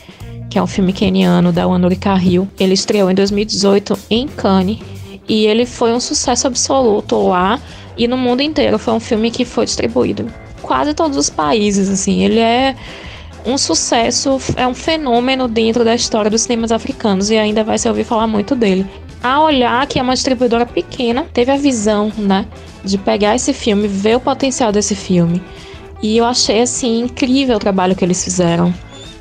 que 0.53 0.59
é 0.59 0.63
um 0.63 0.67
filme 0.67 0.93
keniano 0.93 1.51
da 1.51 1.67
Wanuri 1.67 1.97
Carril. 1.97 2.47
Ele 2.61 2.75
estreou 2.75 3.11
em 3.11 3.15
2018 3.15 3.99
em 4.11 4.29
Cannes 4.29 4.81
e 5.27 5.47
ele 5.47 5.65
foi 5.65 5.95
um 5.95 5.99
sucesso 5.99 6.47
absoluto 6.47 7.27
lá 7.27 7.59
e 7.97 8.07
no 8.07 8.19
mundo 8.19 8.43
inteiro. 8.43 8.79
Foi 8.79 8.93
um 8.93 9.01
filme 9.01 9.31
que 9.31 9.47
foi 9.47 9.65
distribuído 9.65 10.31
quase 10.61 10.93
todos 10.93 11.17
os 11.17 11.31
países, 11.31 11.89
assim. 11.89 12.23
Ele 12.23 12.39
é 12.39 12.77
um 13.47 13.57
sucesso, 13.57 14.39
é 14.55 14.67
um 14.67 14.75
fenômeno 14.75 15.49
dentro 15.49 15.87
da 15.87 15.95
história 15.95 16.31
dos 16.31 16.43
cinemas 16.43 16.71
africanos 16.71 17.31
e 17.31 17.39
ainda 17.39 17.65
vai 17.65 17.79
se 17.79 17.89
ouvir 17.89 18.05
falar 18.05 18.27
muito 18.27 18.55
dele. 18.55 18.87
A 19.23 19.41
Olhar, 19.41 19.87
que 19.87 19.99
é 19.99 20.03
uma 20.03 20.13
distribuidora 20.13 20.67
pequena, 20.67 21.25
teve 21.33 21.51
a 21.51 21.57
visão, 21.57 22.13
né, 22.19 22.45
de 22.85 22.99
pegar 22.99 23.35
esse 23.35 23.55
filme, 23.55 23.89
ver 23.89 24.17
o 24.17 24.21
potencial 24.21 24.71
desse 24.71 24.95
filme. 24.95 25.43
E 26.03 26.19
eu 26.19 26.27
achei 26.27 26.61
assim 26.61 27.01
incrível 27.01 27.57
o 27.57 27.61
trabalho 27.61 27.97
que 27.97 28.05
eles 28.05 28.23
fizeram. 28.23 28.75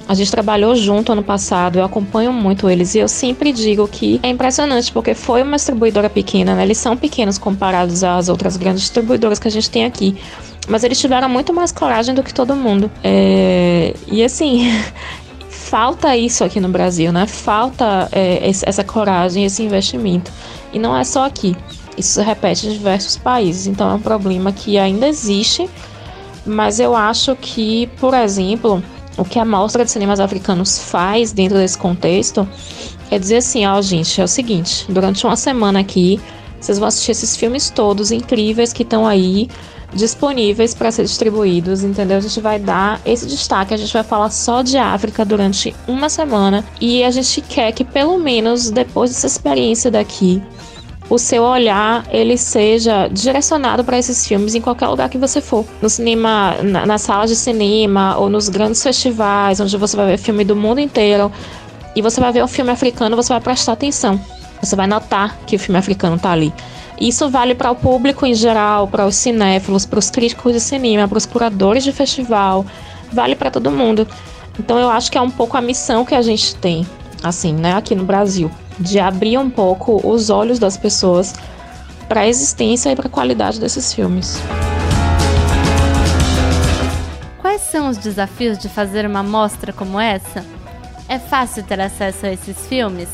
A 0.07 0.13
gente 0.13 0.29
trabalhou 0.29 0.75
junto 0.75 1.11
ano 1.11 1.23
passado, 1.23 1.79
eu 1.79 1.85
acompanho 1.85 2.33
muito 2.33 2.69
eles 2.69 2.95
e 2.95 2.99
eu 2.99 3.07
sempre 3.07 3.53
digo 3.53 3.87
que 3.87 4.19
é 4.21 4.29
impressionante 4.29 4.91
porque 4.91 5.13
foi 5.13 5.41
uma 5.41 5.55
distribuidora 5.55 6.09
pequena, 6.09 6.55
né? 6.55 6.63
Eles 6.63 6.77
são 6.77 6.97
pequenos 6.97 7.37
comparados 7.37 8.03
às 8.03 8.27
outras 8.27 8.57
grandes 8.57 8.81
distribuidoras 8.81 9.39
que 9.39 9.47
a 9.47 9.51
gente 9.51 9.69
tem 9.69 9.85
aqui. 9.85 10.17
Mas 10.67 10.83
eles 10.83 10.99
tiveram 10.99 11.27
muito 11.29 11.53
mais 11.53 11.71
coragem 11.71 12.13
do 12.13 12.23
que 12.23 12.33
todo 12.33 12.55
mundo. 12.55 12.91
É... 13.03 13.93
E 14.07 14.23
assim, 14.23 14.67
falta 15.49 16.15
isso 16.17 16.43
aqui 16.43 16.59
no 16.59 16.69
Brasil, 16.69 17.11
né? 17.11 17.25
Falta 17.25 18.09
é, 18.11 18.45
essa 18.45 18.83
coragem, 18.83 19.45
esse 19.45 19.63
investimento. 19.63 20.31
E 20.73 20.79
não 20.79 20.95
é 20.95 21.03
só 21.03 21.25
aqui. 21.25 21.55
Isso 21.97 22.13
se 22.15 22.21
repete 22.21 22.67
em 22.67 22.71
diversos 22.71 23.17
países. 23.17 23.67
Então 23.67 23.89
é 23.89 23.93
um 23.93 23.99
problema 23.99 24.51
que 24.51 24.77
ainda 24.77 25.07
existe. 25.07 25.69
Mas 26.45 26.79
eu 26.79 26.95
acho 26.95 27.35
que, 27.35 27.87
por 27.99 28.13
exemplo, 28.13 28.83
o 29.17 29.25
que 29.25 29.39
a 29.39 29.45
Mostra 29.45 29.83
de 29.83 29.91
Cinemas 29.91 30.19
Africanos 30.19 30.79
faz 30.79 31.31
dentro 31.31 31.57
desse 31.57 31.77
contexto 31.77 32.47
é 33.09 33.19
dizer 33.19 33.37
assim, 33.37 33.65
ó, 33.65 33.81
gente, 33.81 34.21
é 34.21 34.23
o 34.23 34.27
seguinte, 34.27 34.85
durante 34.89 35.25
uma 35.25 35.35
semana 35.35 35.79
aqui, 35.79 36.19
vocês 36.59 36.79
vão 36.79 36.87
assistir 36.87 37.11
esses 37.11 37.35
filmes 37.35 37.69
todos 37.69 38.11
incríveis 38.11 38.71
que 38.71 38.83
estão 38.83 39.05
aí 39.05 39.49
disponíveis 39.93 40.73
para 40.73 40.91
ser 40.91 41.03
distribuídos, 41.03 41.83
entendeu? 41.83 42.17
A 42.17 42.21
gente 42.21 42.39
vai 42.39 42.57
dar 42.57 43.01
esse 43.05 43.25
destaque, 43.25 43.73
a 43.73 43.77
gente 43.77 43.91
vai 43.91 44.03
falar 44.03 44.29
só 44.29 44.61
de 44.61 44.77
África 44.77 45.25
durante 45.25 45.75
uma 45.87 46.07
semana 46.07 46.63
e 46.79 47.03
a 47.03 47.11
gente 47.11 47.41
quer 47.41 47.71
que 47.73 47.83
pelo 47.83 48.17
menos 48.17 48.69
depois 48.69 49.11
dessa 49.11 49.27
experiência 49.27 49.91
daqui, 49.91 50.41
o 51.11 51.19
seu 51.19 51.43
olhar 51.43 52.05
ele 52.09 52.37
seja 52.37 53.09
direcionado 53.09 53.83
para 53.83 53.99
esses 53.99 54.25
filmes 54.25 54.55
em 54.55 54.61
qualquer 54.61 54.87
lugar 54.87 55.09
que 55.09 55.17
você 55.17 55.41
for. 55.41 55.65
No 55.81 55.89
cinema, 55.89 56.55
na, 56.63 56.85
nas 56.85 57.01
salas 57.01 57.29
de 57.29 57.35
cinema 57.35 58.17
ou 58.17 58.29
nos 58.29 58.47
grandes 58.47 58.81
festivais, 58.81 59.59
onde 59.59 59.75
você 59.75 59.97
vai 59.97 60.07
ver 60.07 60.17
filme 60.17 60.45
do 60.45 60.55
mundo 60.55 60.79
inteiro 60.79 61.29
e 61.97 62.01
você 62.01 62.21
vai 62.21 62.31
ver 62.31 62.41
um 62.41 62.47
filme 62.47 62.71
africano, 62.71 63.17
você 63.17 63.33
vai 63.33 63.41
prestar 63.41 63.73
atenção. 63.73 64.21
Você 64.61 64.73
vai 64.73 64.87
notar 64.87 65.37
que 65.45 65.57
o 65.57 65.59
filme 65.59 65.77
africano 65.77 66.15
está 66.15 66.31
ali. 66.31 66.53
Isso 66.97 67.29
vale 67.29 67.55
para 67.55 67.71
o 67.71 67.75
público 67.75 68.25
em 68.25 68.33
geral, 68.33 68.87
para 68.87 69.05
os 69.05 69.17
cinéfilos, 69.17 69.85
para 69.85 69.99
os 69.99 70.09
críticos 70.09 70.53
de 70.53 70.61
cinema, 70.61 71.09
para 71.09 71.17
os 71.17 71.25
curadores 71.25 71.83
de 71.83 71.91
festival, 71.91 72.65
vale 73.11 73.35
para 73.35 73.51
todo 73.51 73.69
mundo. 73.69 74.07
Então 74.57 74.79
eu 74.79 74.89
acho 74.89 75.11
que 75.11 75.17
é 75.17 75.21
um 75.21 75.31
pouco 75.31 75.57
a 75.57 75.61
missão 75.61 76.05
que 76.05 76.15
a 76.15 76.21
gente 76.21 76.55
tem, 76.55 76.87
assim, 77.21 77.51
né, 77.51 77.73
aqui 77.73 77.95
no 77.95 78.05
Brasil 78.05 78.49
de 78.81 78.99
abrir 78.99 79.37
um 79.37 79.49
pouco 79.49 80.01
os 80.03 80.29
olhos 80.29 80.59
das 80.59 80.75
pessoas 80.75 81.33
para 82.07 82.21
a 82.21 82.27
existência 82.27 82.91
e 82.91 82.95
para 82.95 83.07
a 83.07 83.11
qualidade 83.11 83.59
desses 83.59 83.93
filmes. 83.93 84.41
Quais 87.37 87.61
são 87.61 87.89
os 87.89 87.97
desafios 87.97 88.57
de 88.57 88.67
fazer 88.67 89.05
uma 89.05 89.23
mostra 89.23 89.71
como 89.71 89.99
essa? 89.99 90.43
É 91.07 91.19
fácil 91.19 91.63
ter 91.63 91.79
acesso 91.79 92.25
a 92.25 92.31
esses 92.31 92.65
filmes? 92.67 93.09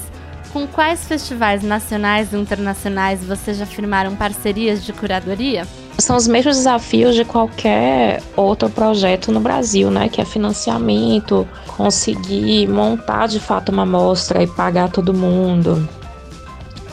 Com 0.53 0.65
quais 0.65 1.05
festivais 1.05 1.61
nacionais 1.61 2.31
e 2.31 2.37
internacionais 2.37 3.23
vocês 3.23 3.57
já 3.57 3.65
firmaram 3.65 4.15
parcerias 4.15 4.83
de 4.83 4.93
curadoria? 4.93 5.67
São 5.99 6.15
os 6.15 6.27
mesmos 6.27 6.57
desafios 6.57 7.15
de 7.15 7.25
qualquer 7.25 8.21
outro 8.35 8.69
projeto 8.69 9.31
no 9.31 9.39
Brasil, 9.39 9.89
né? 9.89 10.07
Que 10.09 10.21
é 10.21 10.25
financiamento, 10.25 11.47
conseguir 11.65 12.67
montar 12.67 13.27
de 13.27 13.39
fato 13.39 13.71
uma 13.71 13.85
mostra 13.85 14.43
e 14.43 14.47
pagar 14.47 14.89
todo 14.89 15.13
mundo 15.13 15.87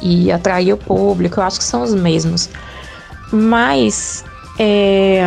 e 0.01 0.33
atrair 0.33 0.73
o 0.73 0.79
público. 0.79 1.39
Eu 1.39 1.45
acho 1.45 1.59
que 1.59 1.65
são 1.65 1.83
os 1.83 1.95
mesmos. 1.95 2.49
Mas 3.31 4.25
é, 4.59 5.23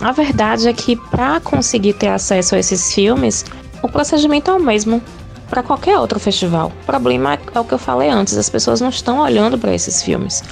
a 0.00 0.12
verdade 0.12 0.68
é 0.68 0.72
que 0.72 0.96
para 0.96 1.40
conseguir 1.40 1.94
ter 1.94 2.08
acesso 2.08 2.54
a 2.54 2.58
esses 2.58 2.92
filmes, 2.92 3.44
o 3.82 3.88
procedimento 3.88 4.50
é 4.50 4.54
o 4.54 4.60
mesmo 4.60 5.02
para 5.48 5.62
qualquer 5.62 5.98
outro 5.98 6.18
festival. 6.18 6.72
O 6.82 6.86
problema 6.86 7.38
é 7.54 7.60
o 7.60 7.64
que 7.64 7.72
eu 7.72 7.78
falei 7.78 8.08
antes: 8.08 8.36
as 8.36 8.48
pessoas 8.48 8.80
não 8.80 8.88
estão 8.88 9.18
olhando 9.18 9.58
para 9.58 9.74
esses 9.74 10.02
filmes. 10.02 10.42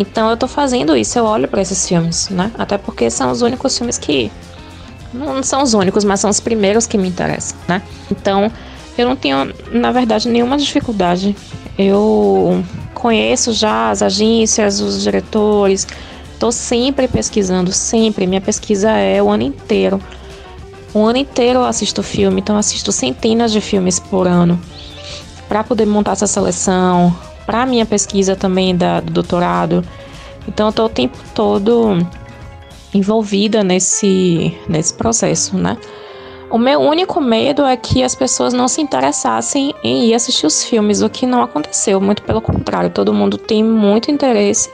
Então 0.00 0.30
eu 0.30 0.36
tô 0.36 0.48
fazendo 0.48 0.96
isso, 0.96 1.18
eu 1.18 1.26
olho 1.26 1.46
para 1.46 1.60
esses 1.60 1.86
filmes, 1.86 2.30
né? 2.30 2.50
Até 2.56 2.78
porque 2.78 3.10
são 3.10 3.30
os 3.30 3.42
únicos 3.42 3.76
filmes 3.76 3.98
que. 3.98 4.32
Não 5.12 5.42
são 5.42 5.62
os 5.62 5.74
únicos, 5.74 6.04
mas 6.04 6.20
são 6.20 6.30
os 6.30 6.40
primeiros 6.40 6.86
que 6.86 6.96
me 6.96 7.06
interessam, 7.06 7.58
né? 7.68 7.82
Então 8.10 8.50
eu 8.96 9.06
não 9.06 9.14
tenho, 9.14 9.52
na 9.70 9.92
verdade, 9.92 10.26
nenhuma 10.26 10.56
dificuldade. 10.56 11.36
Eu 11.76 12.64
conheço 12.94 13.52
já 13.52 13.90
as 13.90 14.00
agências, 14.00 14.80
os 14.80 15.02
diretores, 15.02 15.86
tô 16.38 16.50
sempre 16.50 17.06
pesquisando, 17.06 17.70
sempre. 17.70 18.26
Minha 18.26 18.40
pesquisa 18.40 18.90
é 18.92 19.22
o 19.22 19.28
ano 19.28 19.42
inteiro. 19.42 20.00
O 20.94 21.04
ano 21.04 21.18
inteiro 21.18 21.58
eu 21.58 21.64
assisto 21.66 22.02
filme, 22.02 22.40
então 22.40 22.56
eu 22.56 22.60
assisto 22.60 22.90
centenas 22.90 23.52
de 23.52 23.60
filmes 23.60 24.00
por 24.00 24.26
ano 24.26 24.58
para 25.46 25.62
poder 25.62 25.84
montar 25.84 26.12
essa 26.12 26.26
seleção, 26.26 27.14
para 27.50 27.66
minha 27.66 27.84
pesquisa 27.84 28.36
também 28.36 28.76
da, 28.76 29.00
do 29.00 29.10
doutorado. 29.10 29.84
Então 30.46 30.68
eu 30.68 30.72
tô 30.72 30.84
o 30.84 30.88
tempo 30.88 31.18
todo 31.34 31.98
envolvida 32.94 33.64
nesse, 33.64 34.56
nesse 34.68 34.94
processo, 34.94 35.58
né? 35.58 35.76
O 36.48 36.56
meu 36.56 36.78
único 36.78 37.20
medo 37.20 37.64
é 37.64 37.76
que 37.76 38.04
as 38.04 38.14
pessoas 38.14 38.52
não 38.52 38.68
se 38.68 38.80
interessassem 38.80 39.74
em 39.82 40.04
ir 40.04 40.14
assistir 40.14 40.46
os 40.46 40.62
filmes, 40.62 41.02
o 41.02 41.10
que 41.10 41.26
não 41.26 41.42
aconteceu, 41.42 42.00
muito 42.00 42.22
pelo 42.22 42.40
contrário, 42.40 42.88
todo 42.88 43.12
mundo 43.12 43.36
tem 43.36 43.64
muito 43.64 44.12
interesse. 44.12 44.70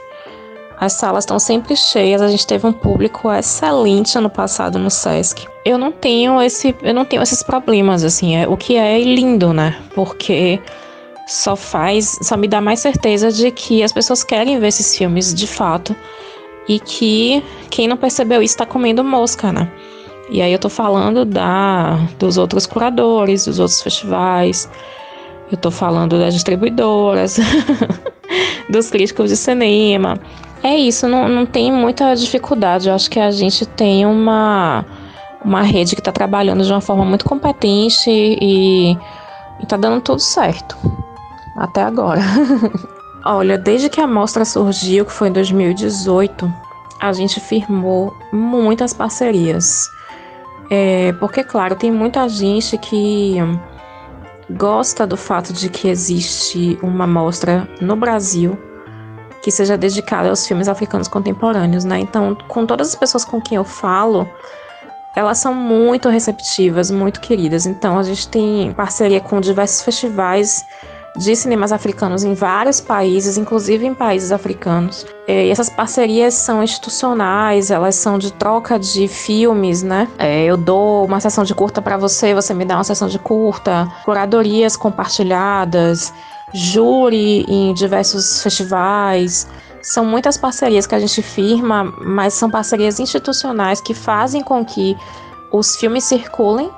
As 0.79 0.93
salas 0.93 1.23
estão 1.23 1.39
sempre 1.39 1.75
cheias, 1.75 2.21
a 2.21 2.27
gente 2.27 2.45
teve 2.45 2.67
um 2.67 2.73
público 2.73 3.31
excelente 3.31 4.15
ano 4.19 4.29
passado 4.29 4.77
no 4.77 4.91
SESC. 4.91 5.47
Eu 5.65 5.79
não 5.79 5.91
tenho 5.91 6.39
esse, 6.39 6.75
eu 6.83 6.93
não 6.93 7.05
tenho 7.05 7.23
esses 7.23 7.41
problemas 7.41 8.03
assim, 8.03 8.35
é, 8.35 8.47
o 8.47 8.55
que 8.55 8.75
é 8.75 8.99
lindo, 8.99 9.51
né? 9.51 9.75
Porque 9.95 10.59
só 11.27 11.55
faz, 11.55 12.17
só 12.21 12.37
me 12.37 12.47
dá 12.47 12.61
mais 12.61 12.79
certeza 12.79 13.31
de 13.31 13.51
que 13.51 13.83
as 13.83 13.91
pessoas 13.91 14.23
querem 14.23 14.57
ver 14.59 14.67
esses 14.67 14.97
filmes 14.97 15.33
de 15.33 15.45
fato 15.45 15.95
e 16.67 16.79
que 16.79 17.43
quem 17.69 17.87
não 17.87 17.97
percebeu 17.97 18.41
isso 18.41 18.53
está 18.53 18.65
comendo 18.65 19.03
mosca, 19.03 19.51
né? 19.51 19.69
E 20.29 20.41
aí 20.41 20.51
eu 20.51 20.59
tô 20.59 20.69
falando 20.69 21.25
da 21.25 21.99
dos 22.17 22.37
outros 22.37 22.65
curadores, 22.65 23.45
dos 23.45 23.59
outros 23.59 23.81
festivais. 23.81 24.69
Eu 25.51 25.57
tô 25.57 25.71
falando 25.71 26.17
das 26.17 26.33
distribuidoras, 26.33 27.37
dos 28.69 28.89
críticos 28.89 29.29
de 29.29 29.37
cinema. 29.37 30.19
É 30.63 30.75
isso, 30.75 31.07
não, 31.07 31.29
não 31.29 31.45
tem 31.45 31.71
muita 31.71 32.13
dificuldade. 32.15 32.89
Eu 32.89 32.95
acho 32.95 33.09
que 33.09 33.19
a 33.19 33.31
gente 33.31 33.65
tem 33.65 34.05
uma, 34.05 34.85
uma 35.43 35.61
rede 35.61 35.95
que 35.95 36.01
está 36.01 36.11
trabalhando 36.11 36.63
de 36.63 36.71
uma 36.71 36.81
forma 36.81 37.05
muito 37.05 37.23
competente 37.23 38.09
e, 38.09 38.97
está 39.63 39.77
dando 39.77 40.01
tudo 40.01 40.19
certo. 40.19 40.77
Até 41.57 41.81
agora. 41.81 42.21
Olha, 43.25 43.57
desde 43.57 43.89
que 43.89 43.99
a 43.99 44.07
mostra 44.07 44.45
surgiu, 44.45 45.03
que 45.03 45.11
foi 45.11 45.29
em 45.29 45.33
2018, 45.33 46.53
a 47.01 47.11
gente 47.11 47.39
firmou 47.39 48.15
muitas 48.31 48.93
parcerias. 48.93 49.89
É, 50.69 51.11
porque, 51.13 51.43
claro, 51.43 51.75
tem 51.75 51.91
muita 51.91 52.29
gente 52.29 52.77
que 52.77 53.37
gosta 54.51 55.05
do 55.05 55.17
fato 55.17 55.51
de 55.51 55.67
que 55.67 55.89
existe 55.89 56.77
uma 56.81 57.07
mostra 57.07 57.67
no 57.81 57.95
Brasil 57.95 58.57
que 59.41 59.51
seja 59.51 59.77
dedicada 59.77 60.29
aos 60.29 60.45
filmes 60.45 60.67
africanos 60.67 61.07
contemporâneos, 61.07 61.85
né? 61.85 61.99
Então, 61.99 62.35
com 62.47 62.65
todas 62.65 62.89
as 62.89 62.95
pessoas 62.95 63.23
com 63.23 63.41
quem 63.41 63.55
eu 63.55 63.63
falo, 63.63 64.27
elas 65.15 65.37
são 65.37 65.53
muito 65.53 66.09
receptivas, 66.09 66.91
muito 66.91 67.21
queridas. 67.21 67.65
Então, 67.65 67.97
a 67.97 68.03
gente 68.03 68.27
tem 68.27 68.73
parceria 68.73 69.21
com 69.21 69.39
diversos 69.39 69.81
festivais 69.81 70.65
de 71.17 71.35
cinemas 71.35 71.71
africanos 71.71 72.23
em 72.23 72.33
vários 72.33 72.79
países, 72.79 73.37
inclusive 73.37 73.85
em 73.85 73.93
países 73.93 74.31
africanos. 74.31 75.05
E 75.27 75.49
essas 75.49 75.69
parcerias 75.69 76.35
são 76.35 76.63
institucionais, 76.63 77.71
elas 77.71 77.95
são 77.95 78.17
de 78.17 78.31
troca 78.31 78.77
de 78.77 79.07
filmes, 79.07 79.81
né? 79.83 80.07
É, 80.17 80.45
eu 80.45 80.55
dou 80.55 81.05
uma 81.05 81.19
sessão 81.19 81.43
de 81.43 81.53
curta 81.55 81.81
para 81.81 81.97
você, 81.97 82.33
você 82.33 82.53
me 82.53 82.63
dá 82.63 82.75
uma 82.75 82.83
sessão 82.83 83.07
de 83.07 83.17
curta, 83.17 83.91
curadorias 84.05 84.77
compartilhadas, 84.77 86.13
júri 86.53 87.45
em 87.47 87.73
diversos 87.73 88.41
festivais. 88.41 89.47
São 89.81 90.05
muitas 90.05 90.37
parcerias 90.37 90.85
que 90.85 90.95
a 90.95 90.99
gente 90.99 91.21
firma, 91.21 91.83
mas 91.99 92.33
são 92.33 92.49
parcerias 92.49 92.99
institucionais 92.99 93.81
que 93.81 93.93
fazem 93.93 94.43
com 94.43 94.63
que 94.63 94.95
os 95.51 95.75
filmes 95.75 96.03
circulem 96.03 96.69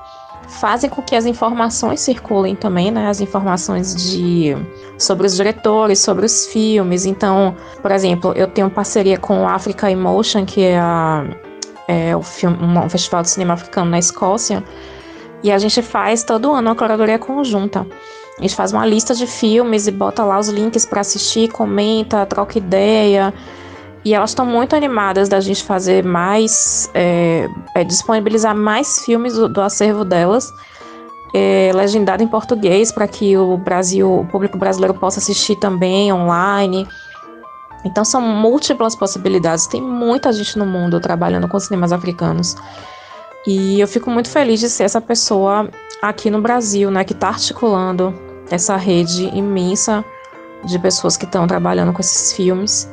fazem 0.49 0.89
com 0.89 1.01
que 1.01 1.15
as 1.15 1.25
informações 1.25 2.01
circulem 2.01 2.55
também, 2.55 2.91
né? 2.91 3.07
As 3.07 3.21
informações 3.21 3.95
de 3.95 4.55
sobre 4.97 5.25
os 5.25 5.35
diretores, 5.35 5.99
sobre 5.99 6.25
os 6.25 6.47
filmes. 6.47 7.05
Então, 7.05 7.55
por 7.81 7.91
exemplo, 7.91 8.33
eu 8.35 8.47
tenho 8.47 8.69
parceria 8.69 9.17
com 9.17 9.43
o 9.43 9.47
Africa 9.47 9.89
Emotion, 9.89 10.45
que 10.45 10.63
é, 10.63 10.79
a, 10.79 11.23
é 11.88 12.15
o 12.15 12.21
filme, 12.21 12.57
um 12.62 12.89
festival 12.89 13.21
de 13.21 13.29
cinema 13.29 13.53
africano 13.53 13.91
na 13.91 13.99
Escócia, 13.99 14.63
e 15.41 15.51
a 15.51 15.57
gente 15.57 15.81
faz 15.81 16.23
todo 16.23 16.51
ano 16.51 16.69
uma 16.69 16.75
curadoria 16.75 17.17
conjunta. 17.17 17.85
A 18.38 18.41
gente 18.41 18.55
faz 18.55 18.71
uma 18.71 18.85
lista 18.85 19.13
de 19.13 19.27
filmes 19.27 19.88
e 19.88 19.91
bota 19.91 20.23
lá 20.23 20.39
os 20.39 20.47
links 20.47 20.85
para 20.85 21.01
assistir, 21.01 21.49
comenta, 21.49 22.25
troca 22.25 22.57
ideia. 22.57 23.33
E 24.03 24.13
elas 24.13 24.31
estão 24.31 24.45
muito 24.45 24.75
animadas 24.75 25.27
da 25.27 25.39
gente 25.39 25.63
fazer 25.63 26.03
mais, 26.03 26.89
é, 26.93 27.49
é, 27.75 27.83
disponibilizar 27.83 28.55
mais 28.55 28.99
filmes 28.99 29.33
do, 29.33 29.49
do 29.49 29.62
acervo 29.62 30.05
delas, 30.05 30.53
é, 31.33 31.71
legendado 31.73 32.23
em 32.23 32.27
português, 32.27 32.91
para 32.91 33.07
que 33.07 33.38
o 33.38 33.57
Brasil, 33.57 34.21
o 34.21 34.25
público 34.25 34.57
brasileiro 34.57 34.93
possa 34.93 35.19
assistir 35.19 35.55
também 35.57 36.13
online. 36.13 36.88
Então 37.85 38.05
são 38.05 38.21
múltiplas 38.21 38.95
possibilidades. 38.95 39.67
Tem 39.67 39.81
muita 39.81 40.31
gente 40.31 40.57
no 40.57 40.65
mundo 40.65 40.99
trabalhando 40.99 41.47
com 41.47 41.59
cinemas 41.59 41.91
africanos. 41.91 42.55
E 43.45 43.79
eu 43.79 43.88
fico 43.88 44.09
muito 44.09 44.29
feliz 44.29 44.59
de 44.59 44.69
ser 44.69 44.83
essa 44.83 45.01
pessoa 45.01 45.69
aqui 46.01 46.29
no 46.29 46.41
Brasil, 46.41 46.89
né, 46.89 47.03
que 47.03 47.13
está 47.13 47.29
articulando 47.29 48.13
essa 48.49 48.75
rede 48.75 49.25
imensa 49.35 50.03
de 50.63 50.77
pessoas 50.79 51.15
que 51.15 51.25
estão 51.25 51.47
trabalhando 51.47 51.93
com 51.93 52.01
esses 52.01 52.33
filmes 52.33 52.89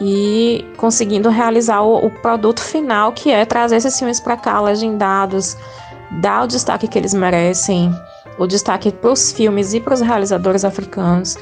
e 0.00 0.64
conseguindo 0.76 1.28
realizar 1.28 1.82
o, 1.82 2.06
o 2.06 2.10
produto 2.10 2.60
final, 2.60 3.12
que 3.12 3.30
é 3.30 3.44
trazer 3.44 3.76
esses 3.76 3.98
filmes 3.98 4.18
para 4.18 4.36
cá, 4.36 4.60
legendados, 4.60 5.56
dar 6.20 6.44
o 6.44 6.46
destaque 6.46 6.88
que 6.88 6.98
eles 6.98 7.12
merecem, 7.12 7.94
o 8.38 8.46
destaque 8.46 8.90
para 8.90 9.10
os 9.10 9.30
filmes 9.30 9.74
e 9.74 9.80
para 9.80 9.94
os 9.94 10.00
realizadores 10.00 10.64
africanos. 10.64 11.36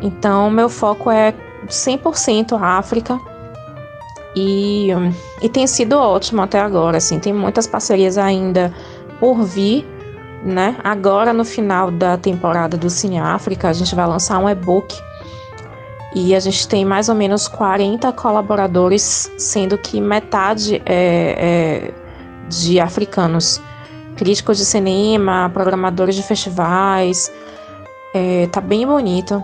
Então, 0.00 0.50
meu 0.50 0.68
foco 0.68 1.10
é 1.10 1.34
100% 1.66 2.60
África. 2.60 3.18
E, 4.36 4.88
e 5.40 5.48
tem 5.48 5.66
sido 5.66 5.96
ótimo 5.98 6.42
até 6.42 6.60
agora, 6.60 6.98
assim, 6.98 7.18
tem 7.18 7.32
muitas 7.32 7.66
parcerias 7.66 8.18
ainda 8.18 8.72
por 9.18 9.42
vir, 9.42 9.86
né? 10.44 10.76
Agora 10.84 11.32
no 11.32 11.42
final 11.42 11.90
da 11.90 12.18
temporada 12.18 12.76
do 12.76 12.90
Cine 12.90 13.18
África, 13.18 13.68
a 13.68 13.72
gente 13.72 13.94
vai 13.94 14.06
lançar 14.06 14.38
um 14.38 14.48
e-book 14.48 14.94
e 16.16 16.34
a 16.34 16.40
gente 16.40 16.66
tem 16.66 16.82
mais 16.82 17.10
ou 17.10 17.14
menos 17.14 17.46
40 17.46 18.10
colaboradores, 18.12 19.30
sendo 19.36 19.76
que 19.76 20.00
metade 20.00 20.76
é, 20.86 21.92
é 21.92 21.94
de 22.48 22.80
africanos, 22.80 23.60
críticos 24.16 24.56
de 24.56 24.64
cinema, 24.64 25.50
programadores 25.52 26.14
de 26.14 26.22
festivais. 26.22 27.30
É, 28.14 28.46
tá 28.46 28.62
bem 28.62 28.86
bonito. 28.86 29.42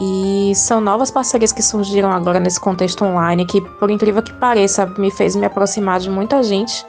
E 0.00 0.52
são 0.56 0.80
novas 0.80 1.12
parcerias 1.12 1.52
que 1.52 1.62
surgiram 1.62 2.10
agora 2.10 2.40
nesse 2.40 2.58
contexto 2.58 3.04
online, 3.04 3.46
que, 3.46 3.60
por 3.78 3.88
incrível 3.88 4.20
que 4.20 4.32
pareça, 4.32 4.86
me 4.98 5.12
fez 5.12 5.36
me 5.36 5.46
aproximar 5.46 6.00
de 6.00 6.10
muita 6.10 6.42
gente. 6.42 6.84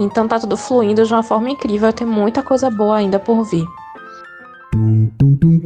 Então 0.00 0.26
tá 0.26 0.40
tudo 0.40 0.56
fluindo 0.56 1.06
de 1.06 1.12
uma 1.12 1.22
forma 1.22 1.48
incrível, 1.48 1.92
tem 1.92 2.08
muita 2.08 2.42
coisa 2.42 2.68
boa 2.70 2.96
ainda 2.96 3.20
por 3.20 3.44
vir. 3.44 3.66
Tum, 4.72 5.10
tum, 5.16 5.36
tum, 5.36 5.60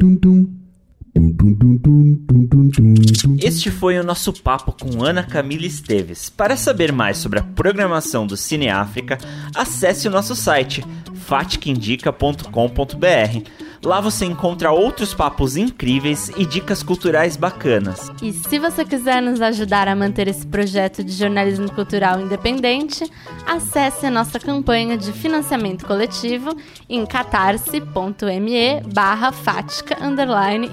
este 3.55 3.71
foi 3.71 3.97
o 3.97 4.03
nosso 4.03 4.33
papo 4.33 4.73
com 4.73 5.01
Ana 5.01 5.23
Camila 5.23 5.65
Esteves. 5.65 6.29
Para 6.29 6.57
saber 6.57 6.91
mais 6.91 7.17
sobre 7.17 7.39
a 7.39 7.43
programação 7.43 8.27
do 8.27 8.35
Cine 8.35 8.67
África, 8.67 9.17
acesse 9.55 10.09
o 10.09 10.11
nosso 10.11 10.35
site 10.35 10.83
fatiquindica.com.br. 11.25 13.64
Lá 13.85 14.01
você 14.01 14.25
encontra 14.25 14.71
outros 14.71 15.13
papos 15.13 15.55
incríveis 15.55 16.31
e 16.35 16.43
dicas 16.43 16.81
culturais 16.81 17.37
bacanas. 17.37 18.11
E 18.19 18.33
se 18.33 18.57
você 18.57 18.83
quiser 18.83 19.21
nos 19.21 19.39
ajudar 19.39 19.87
a 19.87 19.95
manter 19.95 20.27
esse 20.27 20.45
projeto 20.47 21.03
de 21.03 21.11
jornalismo 21.11 21.71
cultural 21.71 22.19
independente, 22.19 23.07
acesse 23.45 24.07
a 24.07 24.11
nossa 24.11 24.39
campanha 24.39 24.97
de 24.97 25.13
financiamento 25.13 25.85
coletivo 25.85 26.57
em 26.89 27.05
catarse.me 27.05 28.81
barra 28.91 29.31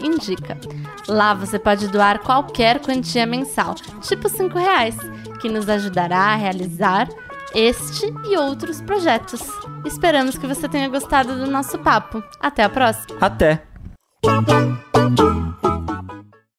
indica. 0.03 0.59
Lá 1.07 1.35
você 1.35 1.59
pode 1.59 1.88
doar 1.88 2.20
qualquer 2.20 2.81
quantia 2.81 3.27
mensal, 3.27 3.75
tipo 4.01 4.27
5 4.27 4.59
reais, 4.59 4.96
que 5.38 5.51
nos 5.51 5.68
ajudará 5.68 6.33
a 6.33 6.37
realizar 6.37 7.09
este 7.55 8.12
e 8.27 8.37
outros 8.37 8.81
projetos. 8.81 9.43
Esperamos 9.85 10.37
que 10.37 10.47
você 10.47 10.69
tenha 10.69 10.88
gostado 10.88 11.37
do 11.37 11.51
nosso 11.51 11.79
papo. 11.79 12.23
Até 12.41 12.62
a 12.62 12.69
próxima. 12.69 13.19
Até. 13.21 13.62